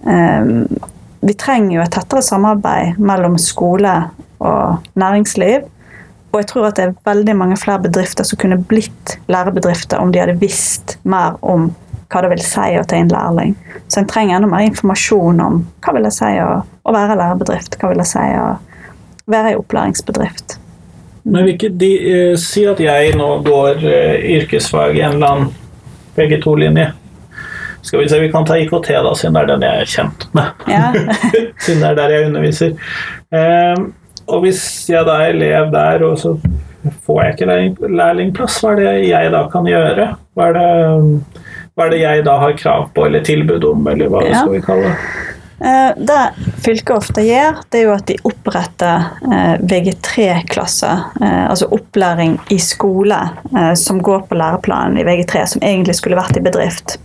[0.03, 3.93] vi trenger jo et tettere samarbeid mellom skole
[4.43, 5.69] og næringsliv.
[6.33, 10.11] Og jeg tror at det er veldig mange flere bedrifter som kunne blitt lærebedrifter om
[10.11, 11.69] de hadde visst mer om
[12.09, 13.53] hva det vil si å ta inn lærling.
[13.87, 17.77] Så en trenger enda mer informasjon om hva vil det si å, å være lærebedrift.
[17.79, 18.49] Hva vil det si å
[19.29, 20.57] være i opplæringsbedrift.
[21.23, 25.53] Men de, eh, si at jeg nå går eh, yrkesfag i en eller annen
[26.17, 26.89] VG2-linje.
[27.83, 30.27] Skal vi se, vi kan ta IKT, da, siden det er den jeg er kjent
[30.33, 30.67] med.
[30.71, 30.91] Ja.
[31.65, 32.77] siden det er der jeg underviser.
[33.35, 33.89] Um,
[34.31, 36.37] og hvis jeg da er elev der, og så
[37.03, 40.07] får jeg ikke lærling- lærlingplass, hva er det jeg da kan gjøre?
[40.35, 41.43] Hva er det,
[41.75, 44.39] hva er det jeg da har krav på, eller tilbud om, eller hva Ja.
[44.41, 44.95] skal vi kalle det?
[45.63, 46.21] Eh, Det
[46.63, 51.03] fylket ofte gjør, det er jo at de oppretter eh, VG3-klasser.
[51.21, 53.19] eh, Altså opplæring i skole
[53.75, 56.97] som går på læreplanen i VG3, som egentlig skulle vært i bedrift.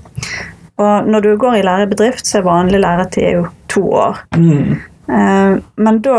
[0.79, 4.21] Og når du går i lærebedrift, så er vanlig læretid jo to år.
[5.09, 6.19] Eh, Men da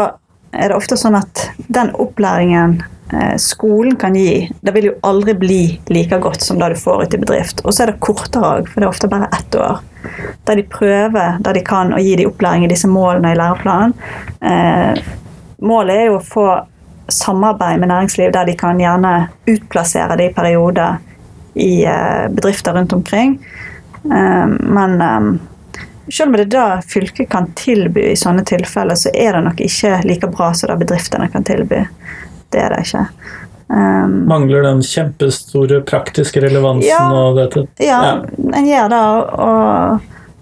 [0.52, 2.80] er det ofte sånn at den opplæringen
[3.14, 5.62] eh, skolen kan gi, det vil jo aldri bli
[5.94, 7.62] like godt som det du får ute i bedrift.
[7.64, 9.80] Og så er det kortere òg, for det er ofte bare ett år.
[10.48, 13.96] Der de prøver, der de kan, å gi de opplæring i disse målene i læreplanen.
[14.42, 15.00] Eh,
[15.62, 16.50] målet er jo å få
[17.10, 21.00] samarbeid med næringsliv der de kan gjerne utplassere det i perioder
[21.60, 21.84] i
[22.32, 23.40] bedrifter rundt omkring.
[24.06, 25.30] Eh, men eh,
[26.12, 29.62] selv om det er det fylket kan tilby i sånne tilfeller, så er det nok
[29.62, 31.84] ikke like bra som det bedriftene kan tilby.
[32.50, 33.06] Det er det ikke.
[33.70, 37.04] Um, Mangler den kjempestore praktiske relevansen Ja.
[37.14, 37.68] og dette?
[37.78, 38.18] ja,
[38.54, 39.02] en gjør det,
[39.46, 40.00] og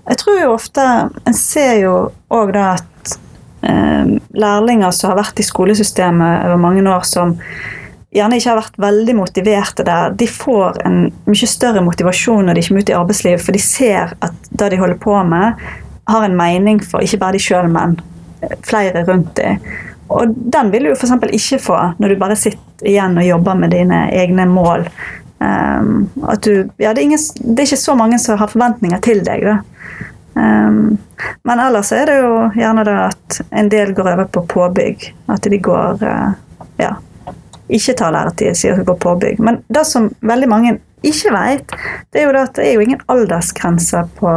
[0.07, 0.85] jeg tror jo ofte
[1.25, 1.95] En ser jo
[2.31, 3.17] òg det at
[3.67, 7.35] um, lærlinger som har vært i skolesystemet over mange år, som
[8.17, 10.99] gjerne ikke har vært veldig motiverte der, de får en
[11.29, 14.81] mye større motivasjon når de kommer ut i arbeidslivet, for de ser at det de
[14.81, 15.67] holder på med,
[16.07, 17.97] har en mening for ikke bare de sjøl, men
[18.65, 19.61] flere rundt dem.
[20.07, 21.13] Og den vil du f.eks.
[21.35, 24.85] ikke få når du bare sitter igjen og jobber med dine egne mål.
[25.39, 26.07] Um,
[26.41, 29.49] du, ja, det, er ingen, det er ikke så mange som har forventninger til deg.
[30.37, 30.95] Um,
[31.43, 35.09] men ellers er det jo gjerne det at en del går over på påbygg.
[35.33, 36.31] At de går uh,
[36.79, 36.95] ja,
[37.69, 39.39] ikke tar læretid, sier hun på påbygg.
[39.43, 41.77] Men det som veldig mange ikke vet,
[42.11, 44.33] det er jo at det er jo ingen aldersgrense på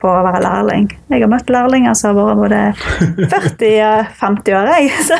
[0.00, 0.88] på å være lærling.
[1.12, 2.60] Jeg har møtt lærlinger som har vært både
[3.28, 4.70] 40-50 år.
[4.72, 4.90] Jeg.
[5.10, 5.18] Så,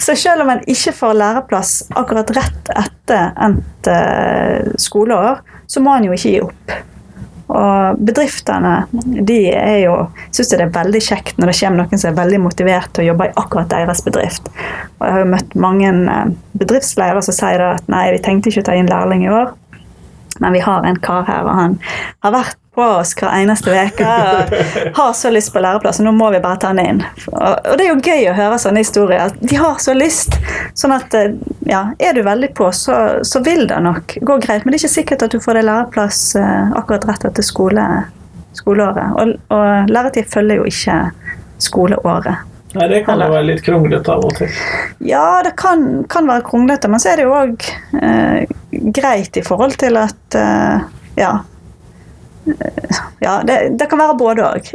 [0.00, 5.94] så selv om en ikke får læreplass akkurat rett etter endt eh, skoleår, så må
[5.94, 6.74] en jo ikke gi opp.
[7.50, 8.74] Og bedriftene
[9.26, 9.94] de er jo,
[10.30, 13.08] syns det er veldig kjekt når det kommer noen som er veldig motivert til å
[13.10, 14.50] jobbe i akkurat deres bedrift.
[15.00, 16.32] Og jeg har jo møtt mange eh,
[16.62, 19.52] bedriftsledere som sier at nei, vi tenkte ikke å ta inn lærling i år,
[20.40, 21.78] men vi har en kar her, og han
[22.24, 24.52] har vært på oss hver eneste uke og
[24.96, 27.00] har så lyst på læreplass, og nå må vi bare ta den inn.
[27.32, 29.24] Og det er jo gøy å høre sånne historier.
[29.26, 30.36] at De har så lyst.
[30.78, 31.34] Sånn at eh,
[31.66, 34.62] ja, er du veldig på, så, så vil det nok gå greit.
[34.64, 37.88] Men det er ikke sikkert at du får deg læreplass eh, akkurat rett etter skole,
[38.58, 39.18] skoleåret.
[39.18, 41.00] Og, og læretid følger jo ikke
[41.60, 42.46] skoleåret.
[42.70, 44.50] Nei, det kan jo være litt kronglete av og til.
[45.02, 47.66] Ja, det kan, kan være kronglete, men så er det jo òg
[47.98, 48.44] eh,
[48.94, 51.40] greit i forhold til at eh, Ja.
[52.46, 54.72] Eh, ja, det, det, kan være både òg,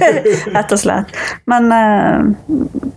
[0.56, 1.14] rett og slett.
[1.50, 2.26] Men eh,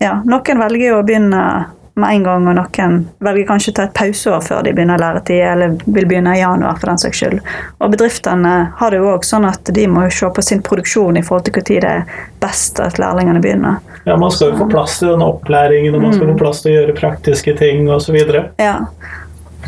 [0.04, 1.46] ja, noen velger jo å begynne
[1.94, 5.42] med en gang, og noen velger kanskje å ta et pauseår før de begynner læretid,
[5.44, 7.42] eller vil begynne i januar for den saks skyld.
[7.84, 11.20] Og bedriftene har det jo òg sånn at de må jo se på sin produksjon
[11.20, 13.82] i forhold til når det er best at lærlingene begynner.
[14.06, 16.42] Ja, man skal jo få plass til denne opplæringen, og man skal få mm.
[16.42, 18.18] plass til å gjøre praktiske ting osv.
[18.62, 18.78] Ja,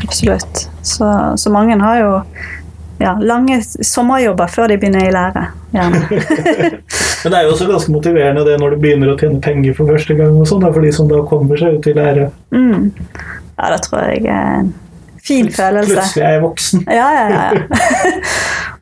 [0.02, 0.68] absolutt.
[0.82, 2.12] Så, så mange har jo
[3.04, 5.46] ja, lange sommerjobber før de begynner i lære.
[7.24, 9.92] Men det er jo også ganske motiverende det når du begynner å tjene penger for
[9.92, 12.30] første gang, og sånn, for de som da kommer seg ut i lære.
[12.56, 12.90] Mm.
[13.58, 14.74] Ja, det tror jeg er en
[15.24, 15.94] fin Plut følelse.
[15.94, 16.86] Plutselig er jeg voksen.
[17.00, 17.78] Ja, ja, ja.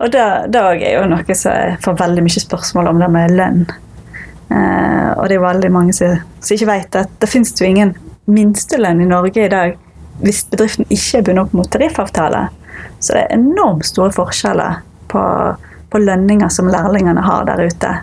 [0.01, 3.35] og det, det er jo noe som jeg får veldig mye spørsmål om, det med
[3.37, 3.61] lønn.
[4.51, 7.93] Uh, og det er veldig mange som, som ikke vet at det finnes jo ingen
[8.31, 9.77] minstelønn i Norge i dag
[10.21, 12.43] hvis bedriften ikke er bundet opp mot tariffavtale.
[12.99, 15.23] Så det er enormt store forskjeller på,
[15.89, 17.93] på lønninger som lærlingene har der ute.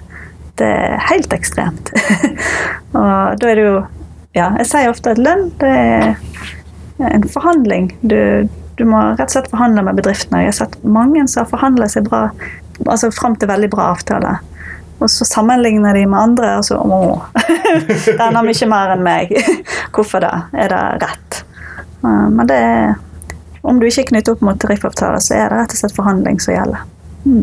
[0.59, 1.93] Det er helt ekstremt.
[2.99, 3.79] og da er det jo
[4.37, 7.89] Ja, jeg sier ofte at lønn det er en forhandling.
[8.01, 8.47] Du,
[8.79, 10.45] du må rett og slett forhandle med bedriftene.
[10.45, 12.29] Jeg har sett mange som har forhandla seg bra,
[12.85, 14.45] altså fram til veldig bra avtaler.
[14.99, 17.01] Og så sammenligner de med andre, og så Å,
[18.07, 19.35] den har mye mer enn meg.
[19.95, 20.35] Hvorfor det?
[20.59, 21.43] Er det rett?
[22.03, 22.97] Men det er
[23.69, 26.55] Om du ikke knytter opp mot tariffavtaler, så er det rett og slett forhandling som
[26.55, 26.85] gjelder.
[27.29, 27.43] Mm.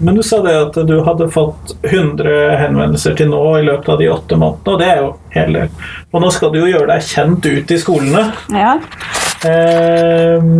[0.00, 4.02] Men du sa det at du hadde fått 100 henvendelser til nå i løpet av
[4.02, 5.62] de åtte månedene, og det er jo hele
[6.12, 8.26] Og nå skal du jo gjøre deg kjent ut i skolene.
[8.52, 8.74] Ja.
[9.48, 10.50] Eh,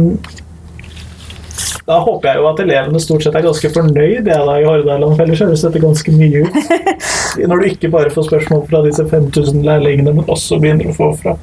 [1.87, 5.16] da håper jeg jo at elevene stort sett er ganske fornøyd ja, da, i Hordaland,
[5.16, 6.58] for ellers høres dette ganske mye ut.
[7.50, 11.11] Når du ikke bare får spørsmål fra disse 5000 lærlingene, men også begynner å få
[11.20, 11.37] fra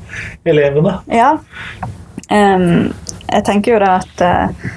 [0.47, 0.95] elevene.
[1.11, 1.35] Ja.
[2.29, 4.67] Jeg tenker jo da at uh,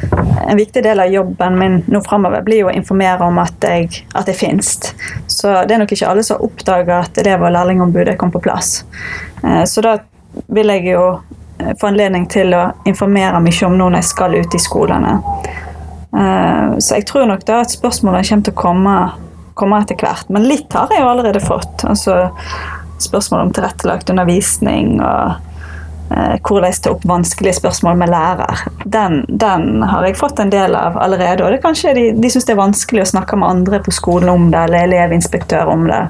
[0.48, 4.04] en viktig del av jobben min nå framover blir jo å informere om at jeg,
[4.16, 4.72] at jeg finnes.
[5.28, 8.40] Så det er nok ikke alle som har oppdaga at elev- og lærlingombudet kom på
[8.44, 8.82] plass.
[9.44, 9.98] Uh, så da
[10.52, 11.04] vil jeg jo
[11.62, 15.18] Eh, få anledning til å informere mye om når jeg skal ut i skolene.
[16.12, 18.96] Eh, så jeg tror nok da at spørsmålene kommer til å komme,
[19.58, 20.30] komme etter hvert.
[20.32, 21.86] Men litt har jeg jo allerede fått.
[21.88, 22.18] Altså
[23.02, 25.48] spørsmål om tilrettelagt undervisning og eh,
[26.42, 28.64] hvordan ta opp vanskelige spørsmål med lærer.
[28.84, 31.44] Den, den, har jeg fått en del av allerede.
[31.44, 34.32] Og det kanskje de, de syns det er vanskelig å snakke med andre på skolen
[34.32, 36.02] om det, eller elevinspektør om det.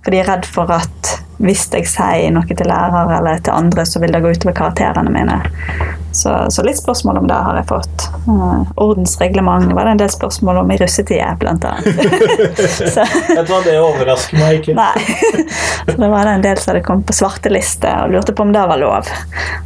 [0.00, 3.86] For de er redd for at hvis jeg sier noe til lærer eller til andre,
[3.88, 5.40] så vil det gå utover karakterene mine.
[6.12, 8.06] Så, så litt spørsmål om det har jeg fått.
[8.26, 11.86] Uh, ordensreglement var det en del spørsmål om i russetida, blant annet.
[13.30, 14.74] du hva, det overrasker meg ikke.
[14.76, 15.46] Nei.
[15.86, 18.52] så det var det en del som hadde kommet på svarteliste og lurte på om
[18.56, 19.12] det var lov.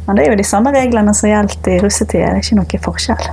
[0.05, 2.83] Men det er jo de samme reglene som gjaldt i russetida, det er ikke noe
[2.85, 3.25] forskjell.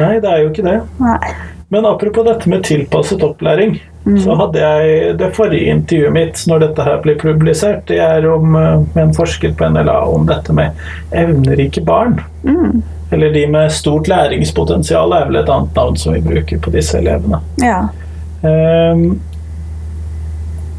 [0.00, 0.80] Nei, det er jo ikke det.
[1.06, 1.36] Nei.
[1.68, 3.76] Men apropos dette med tilpasset opplæring.
[4.06, 4.18] Mm.
[4.22, 8.54] Så hadde jeg det forrige intervjuet mitt når dette her blir publisert, det er om,
[8.54, 10.78] eh, med en forsker på NLA om dette med
[11.10, 12.20] evnerike barn.
[12.44, 12.82] Mm.
[13.10, 16.98] Eller de med stort læringspotensial er vel et annet navn som vi bruker på disse
[16.98, 17.40] elevene.
[17.62, 17.88] Ja.
[18.42, 19.18] Um,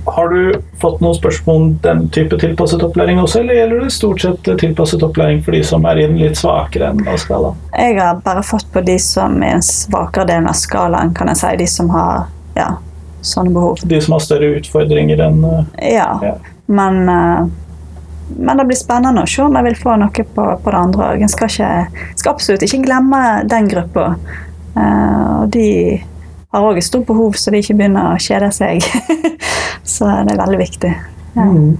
[0.07, 4.23] har du fått noen spørsmål om den type tilpasset opplæring også, eller gjelder det stort
[4.23, 7.59] sett tilpasset opplæring for de som er i den litt svakere enden av skalaen?
[7.75, 11.31] Jeg har bare fått på de som er i en svakere delen av skalaen, kan
[11.33, 11.53] jeg si.
[11.59, 12.69] De som har ja,
[13.27, 13.79] sånne behov.
[13.83, 16.09] De som har større utfordringer enn uh, ja.
[16.23, 16.33] ja.
[16.65, 17.47] Men, uh,
[18.35, 21.09] men, det blir spennende å se om jeg vil få noe på, på det andre
[21.13, 21.25] òg.
[21.25, 24.11] En skal, skal, absolutt ikke glemme den gruppa.
[24.77, 25.69] Uh, og de
[26.53, 28.85] har òg et stort behov, så de ikke begynner å kjede seg.
[29.95, 30.93] så det er veldig viktig.
[31.37, 31.45] Ja.
[31.45, 31.75] Mm.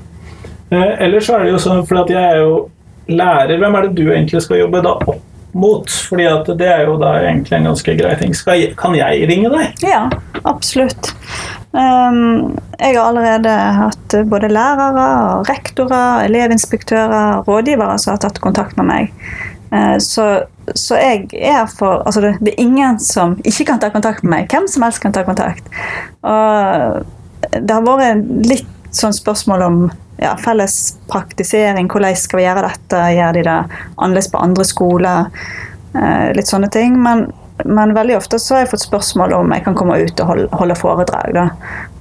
[1.01, 2.67] ellers så er det jo sånn, for jeg er jo
[3.07, 5.26] lærer, hvem er det du egentlig skal jobbe da opp
[5.59, 5.91] mot?
[6.09, 8.35] Fordi at det er jo da egentlig en ganske grei ting.
[8.35, 9.83] Jeg, kan jeg ringe deg?
[9.85, 10.05] Ja,
[10.47, 11.11] absolutt.
[11.71, 13.51] Um, jeg har allerede
[13.81, 15.07] hatt både lærere,
[15.49, 19.27] rektorer, elevinspektører, rådgivere som har tatt kontakt med meg.
[19.73, 20.27] Uh, så,
[20.71, 24.33] så, jeg er for Altså, det, det, er ingen som ikke kan ta kontakt med
[24.33, 24.49] meg.
[24.51, 25.67] Hvem som helst kan ta kontakt.
[26.23, 27.05] Og
[27.53, 29.79] det har vært litt sånn spørsmål om
[30.21, 31.89] ja, felles praktisering.
[31.91, 33.01] Hvordan skal vi gjøre dette?
[33.17, 33.57] Gjør de det
[33.95, 35.43] annerledes på andre skoler?
[35.97, 36.97] Eh, litt sånne ting.
[37.01, 37.27] Men
[37.65, 40.47] men veldig ofte så har jeg fått spørsmål om jeg kan komme ut og holde,
[40.59, 41.37] holde foredrag.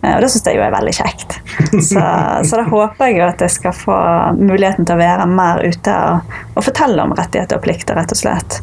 [0.03, 1.39] Eh, og det syns jeg jo er veldig kjekt.
[1.87, 2.03] Så,
[2.45, 3.97] så, da håper jeg jo at jeg skal få
[4.37, 8.21] muligheten til å være mer ute og, og fortelle om rettigheter og plikter, rett og
[8.21, 8.59] slett.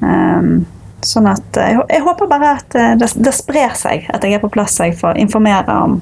[0.00, 0.62] Um,
[1.06, 4.42] sånn at jeg, jeg, håper bare at eh, det, det, sprer seg, at jeg er
[4.42, 5.98] på plass så jeg får informere om,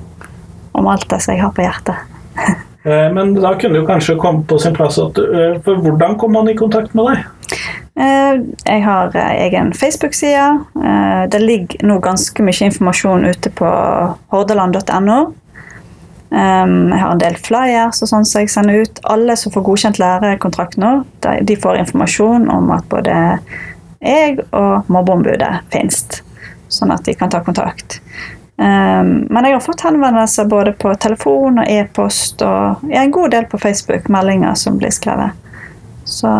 [0.76, 2.16] om alt det som jeg har på hjertet.
[2.86, 5.18] Eh, men da kunne det kanskje komme på sin plass at
[5.64, 7.24] For hvordan kom man i kontakt med deg?
[7.96, 10.64] Eh, jeg har eh, egen Facebook-side.
[10.84, 13.70] Eh, det ligger nå ganske mye informasjon ute på
[14.32, 15.20] hordaland.no.
[16.26, 18.98] Jeg har en del flyers og sånn som jeg sender ut.
[19.08, 20.90] Alle som får godkjent lærekontrakt nå,
[21.22, 23.14] de får informasjon om at både
[24.02, 26.02] jeg og mobbeombudet finnes,
[26.68, 28.00] sånn at de kan ta kontakt.
[28.56, 33.60] Men jeg har fått henvendelser både på telefon og e-post og en god del på
[33.60, 35.36] Facebook, meldinger som blir skrevet.
[36.08, 36.30] Så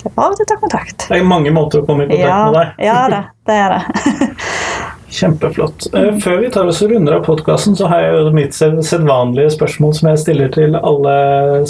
[0.00, 1.04] det er bare å ta kontakt.
[1.10, 2.84] Det er mange måter å komme i kontakt ja, med deg.
[2.86, 4.30] ja det, det er det.
[5.20, 5.86] Kjempeflott.
[5.94, 9.52] Eh, før vi tar oss og runder av podkasten, så har jeg jo mitt sedvanlige
[9.56, 11.16] spørsmål som jeg stiller til alle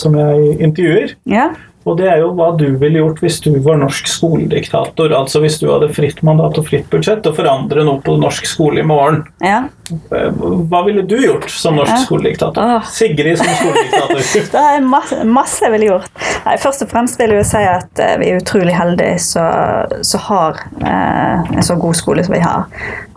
[0.00, 1.16] som jeg intervjuer.
[1.30, 1.48] Ja.
[1.88, 5.14] Og det er jo hva du ville gjort hvis du var norsk skolediktator.
[5.16, 8.82] Altså hvis du hadde fritt mandat og fritt budsjett og forandre noe på norsk skole
[8.82, 9.22] i morgen.
[9.40, 9.62] Ja.
[10.10, 12.02] Hva ville du gjort som norsk ja.
[12.04, 12.74] skolediktator?
[12.76, 12.90] Åh.
[12.92, 14.20] Sigrid som skolediktator.
[14.54, 16.24] det er masse, masse jeg ville gjort.
[16.44, 20.28] Nei, først og fremst vil jeg jo si at uh, vi er utrolig heldige som
[20.28, 22.68] har eh, en så god skole som vi har.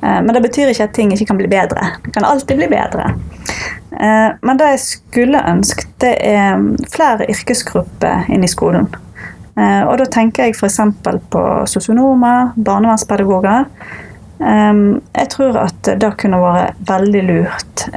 [0.03, 1.93] Eh, men det betyr ikke at ting ikke kan bli bedre.
[2.05, 3.11] Det kan alltid bli bedre.
[3.99, 6.61] Eh, men det jeg skulle ønske, det er
[6.93, 8.89] flere yrkesgrupper inn i skolen.
[9.53, 10.79] Eh, og da tenker jeg f.eks.
[11.33, 13.67] på sosionomer, barnevernspedagoger.
[14.41, 14.73] Eh,
[15.19, 17.87] jeg tror at det kunne vært veldig lurt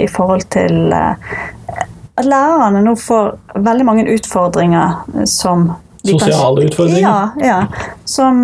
[0.00, 3.32] i forhold til at lærerne nå får
[3.64, 5.72] veldig mange utfordringer som
[6.02, 7.04] Sosiale utfordringer?
[7.38, 7.84] Ja, ja.
[8.10, 8.40] Som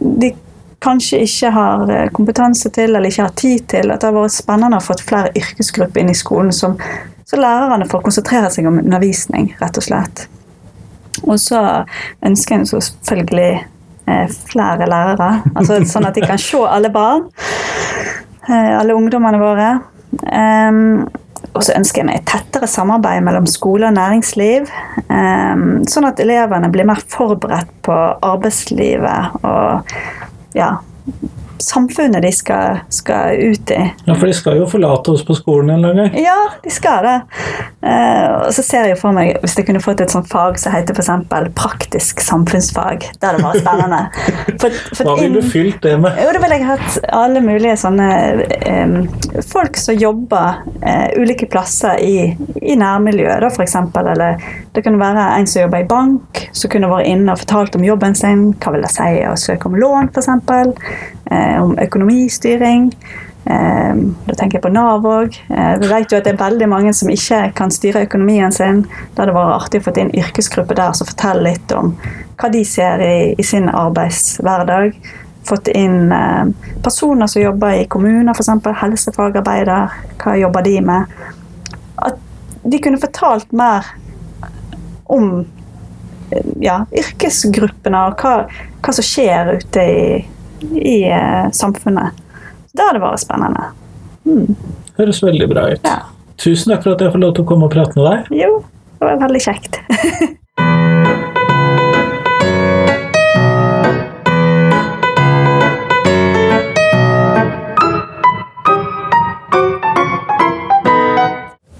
[0.00, 0.30] de
[0.82, 3.90] kanskje ikke har eh, kompetanse til eller ikke har tid til.
[3.90, 6.76] At det har vært spennende å få flere yrkesgrupper inn i skolen, som,
[7.28, 10.26] så lærerne får konsentrere seg om undervisning, rett og slett.
[11.22, 11.60] Og så
[12.24, 13.50] ønsker en selvfølgelig
[14.10, 17.28] eh, flere lærere, altså sånn at de kan se alle barn.
[18.48, 19.72] Eh, alle ungdommene våre.
[20.12, 21.06] Um,
[21.52, 24.68] og så ønsker jeg meg et tettere samarbeid mellom skole og næringsliv.
[25.08, 29.92] Um, sånn at elevene blir mer forberedt på arbeidslivet og
[30.54, 30.82] ja,
[31.62, 33.80] samfunnet de skal, skal, ut i.
[34.04, 36.18] Ja, For de skal jo forlate oss på skolen en eller gang?
[36.22, 37.16] Ja, de skal det.
[37.82, 40.74] Uh, og så ser jeg for meg hvis jeg kunne fått et sånt fag som
[40.74, 41.10] heter f.eks.
[41.58, 43.08] praktisk samfunnsfag.
[43.18, 44.02] Det hadde vært spennende.
[44.62, 46.18] For, for Hva ville du fylt det med?
[46.22, 48.08] Jo, da ville jeg hatt alle mulige sånne
[48.62, 48.94] um,
[49.48, 52.28] folk som jobber uh, ulike plasser i,
[52.62, 53.76] i nærmiljøet, da f.eks.
[54.02, 54.44] Eller
[54.74, 57.86] det kunne være en som jobber i bank, som kunne vært inne og fortalt om
[57.86, 58.46] jobben sin.
[58.62, 60.30] Hva vil det si å søke om lån, f.eks.
[61.32, 62.90] Eh, om økonomistyring.
[63.44, 63.94] Eh,
[64.26, 65.38] da tenker jeg på Nav òg.
[65.50, 68.84] Eh, vi vet jo at det er veldig mange som ikke kan styre økonomien sin.
[69.14, 71.96] Da hadde det vært artig å få inn yrkesgruppe der som forteller litt om
[72.38, 74.94] hva de ser i, i sin arbeidshverdag.
[75.46, 76.12] Fått inn
[76.84, 78.68] personer som jobber i kommuner, f.eks.
[78.78, 79.96] helsefagarbeider.
[80.22, 81.16] Hva jobber de med?
[81.98, 82.20] At
[82.62, 83.88] de kunne fortalt mer
[85.10, 85.42] om
[86.62, 88.46] ja, yrkesgruppene og hva,
[88.82, 90.04] hva som skjer ute i
[90.70, 92.18] i eh, samfunnet.
[92.72, 93.70] Det hadde vært spennende.
[94.24, 94.54] Mm.
[94.98, 95.88] Høres veldig bra ut.
[95.88, 95.98] Ja.
[96.40, 98.30] Tusen takk for at jeg får lov til å komme og prate med deg.
[98.44, 98.62] Jo,
[98.98, 99.82] det var veldig kjekt.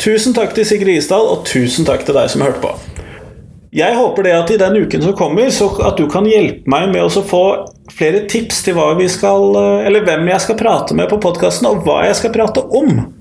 [0.03, 2.73] Tusen takk til Sigrid Isdal, og tusen takk til deg som hørte på.
[3.73, 6.89] Jeg håper det at i den uken som kommer, så at du kan hjelpe meg
[6.91, 7.45] med å få
[7.99, 11.69] flere tips til hva vi skal, eh, eller hvem jeg skal prate med på podkasten,
[11.69, 13.13] og hva jeg skal prate om.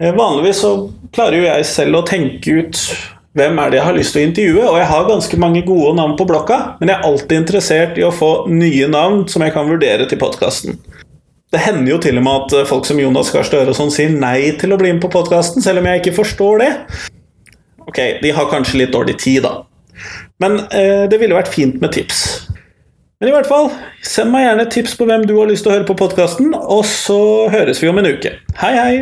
[0.00, 0.72] Eh, vanligvis så
[1.14, 2.80] klarer jo jeg selv å tenke ut
[3.34, 5.94] hvem er det jeg har lyst til å intervjue, og jeg har ganske mange gode
[5.98, 9.54] navn på blokka, men jeg er alltid interessert i å få nye navn som jeg
[9.56, 10.78] kan vurdere til podkasten.
[11.54, 14.10] Det hender jo til og med at eh, folk som Jonas Gahr Støre sånn sier
[14.10, 16.72] nei til å bli med på podkasten, selv om jeg ikke forstår det.
[17.84, 19.60] Ok, de har kanskje litt dårlig tid, da.
[20.42, 22.24] Men eh, det ville vært fint med tips.
[23.24, 23.70] Men i hvert fall,
[24.04, 26.84] send meg gjerne tips på hvem du har lyst til å høre på podkasten, og
[26.84, 27.16] så
[27.48, 28.34] høres vi om en uke.
[28.60, 28.96] Hei, hei!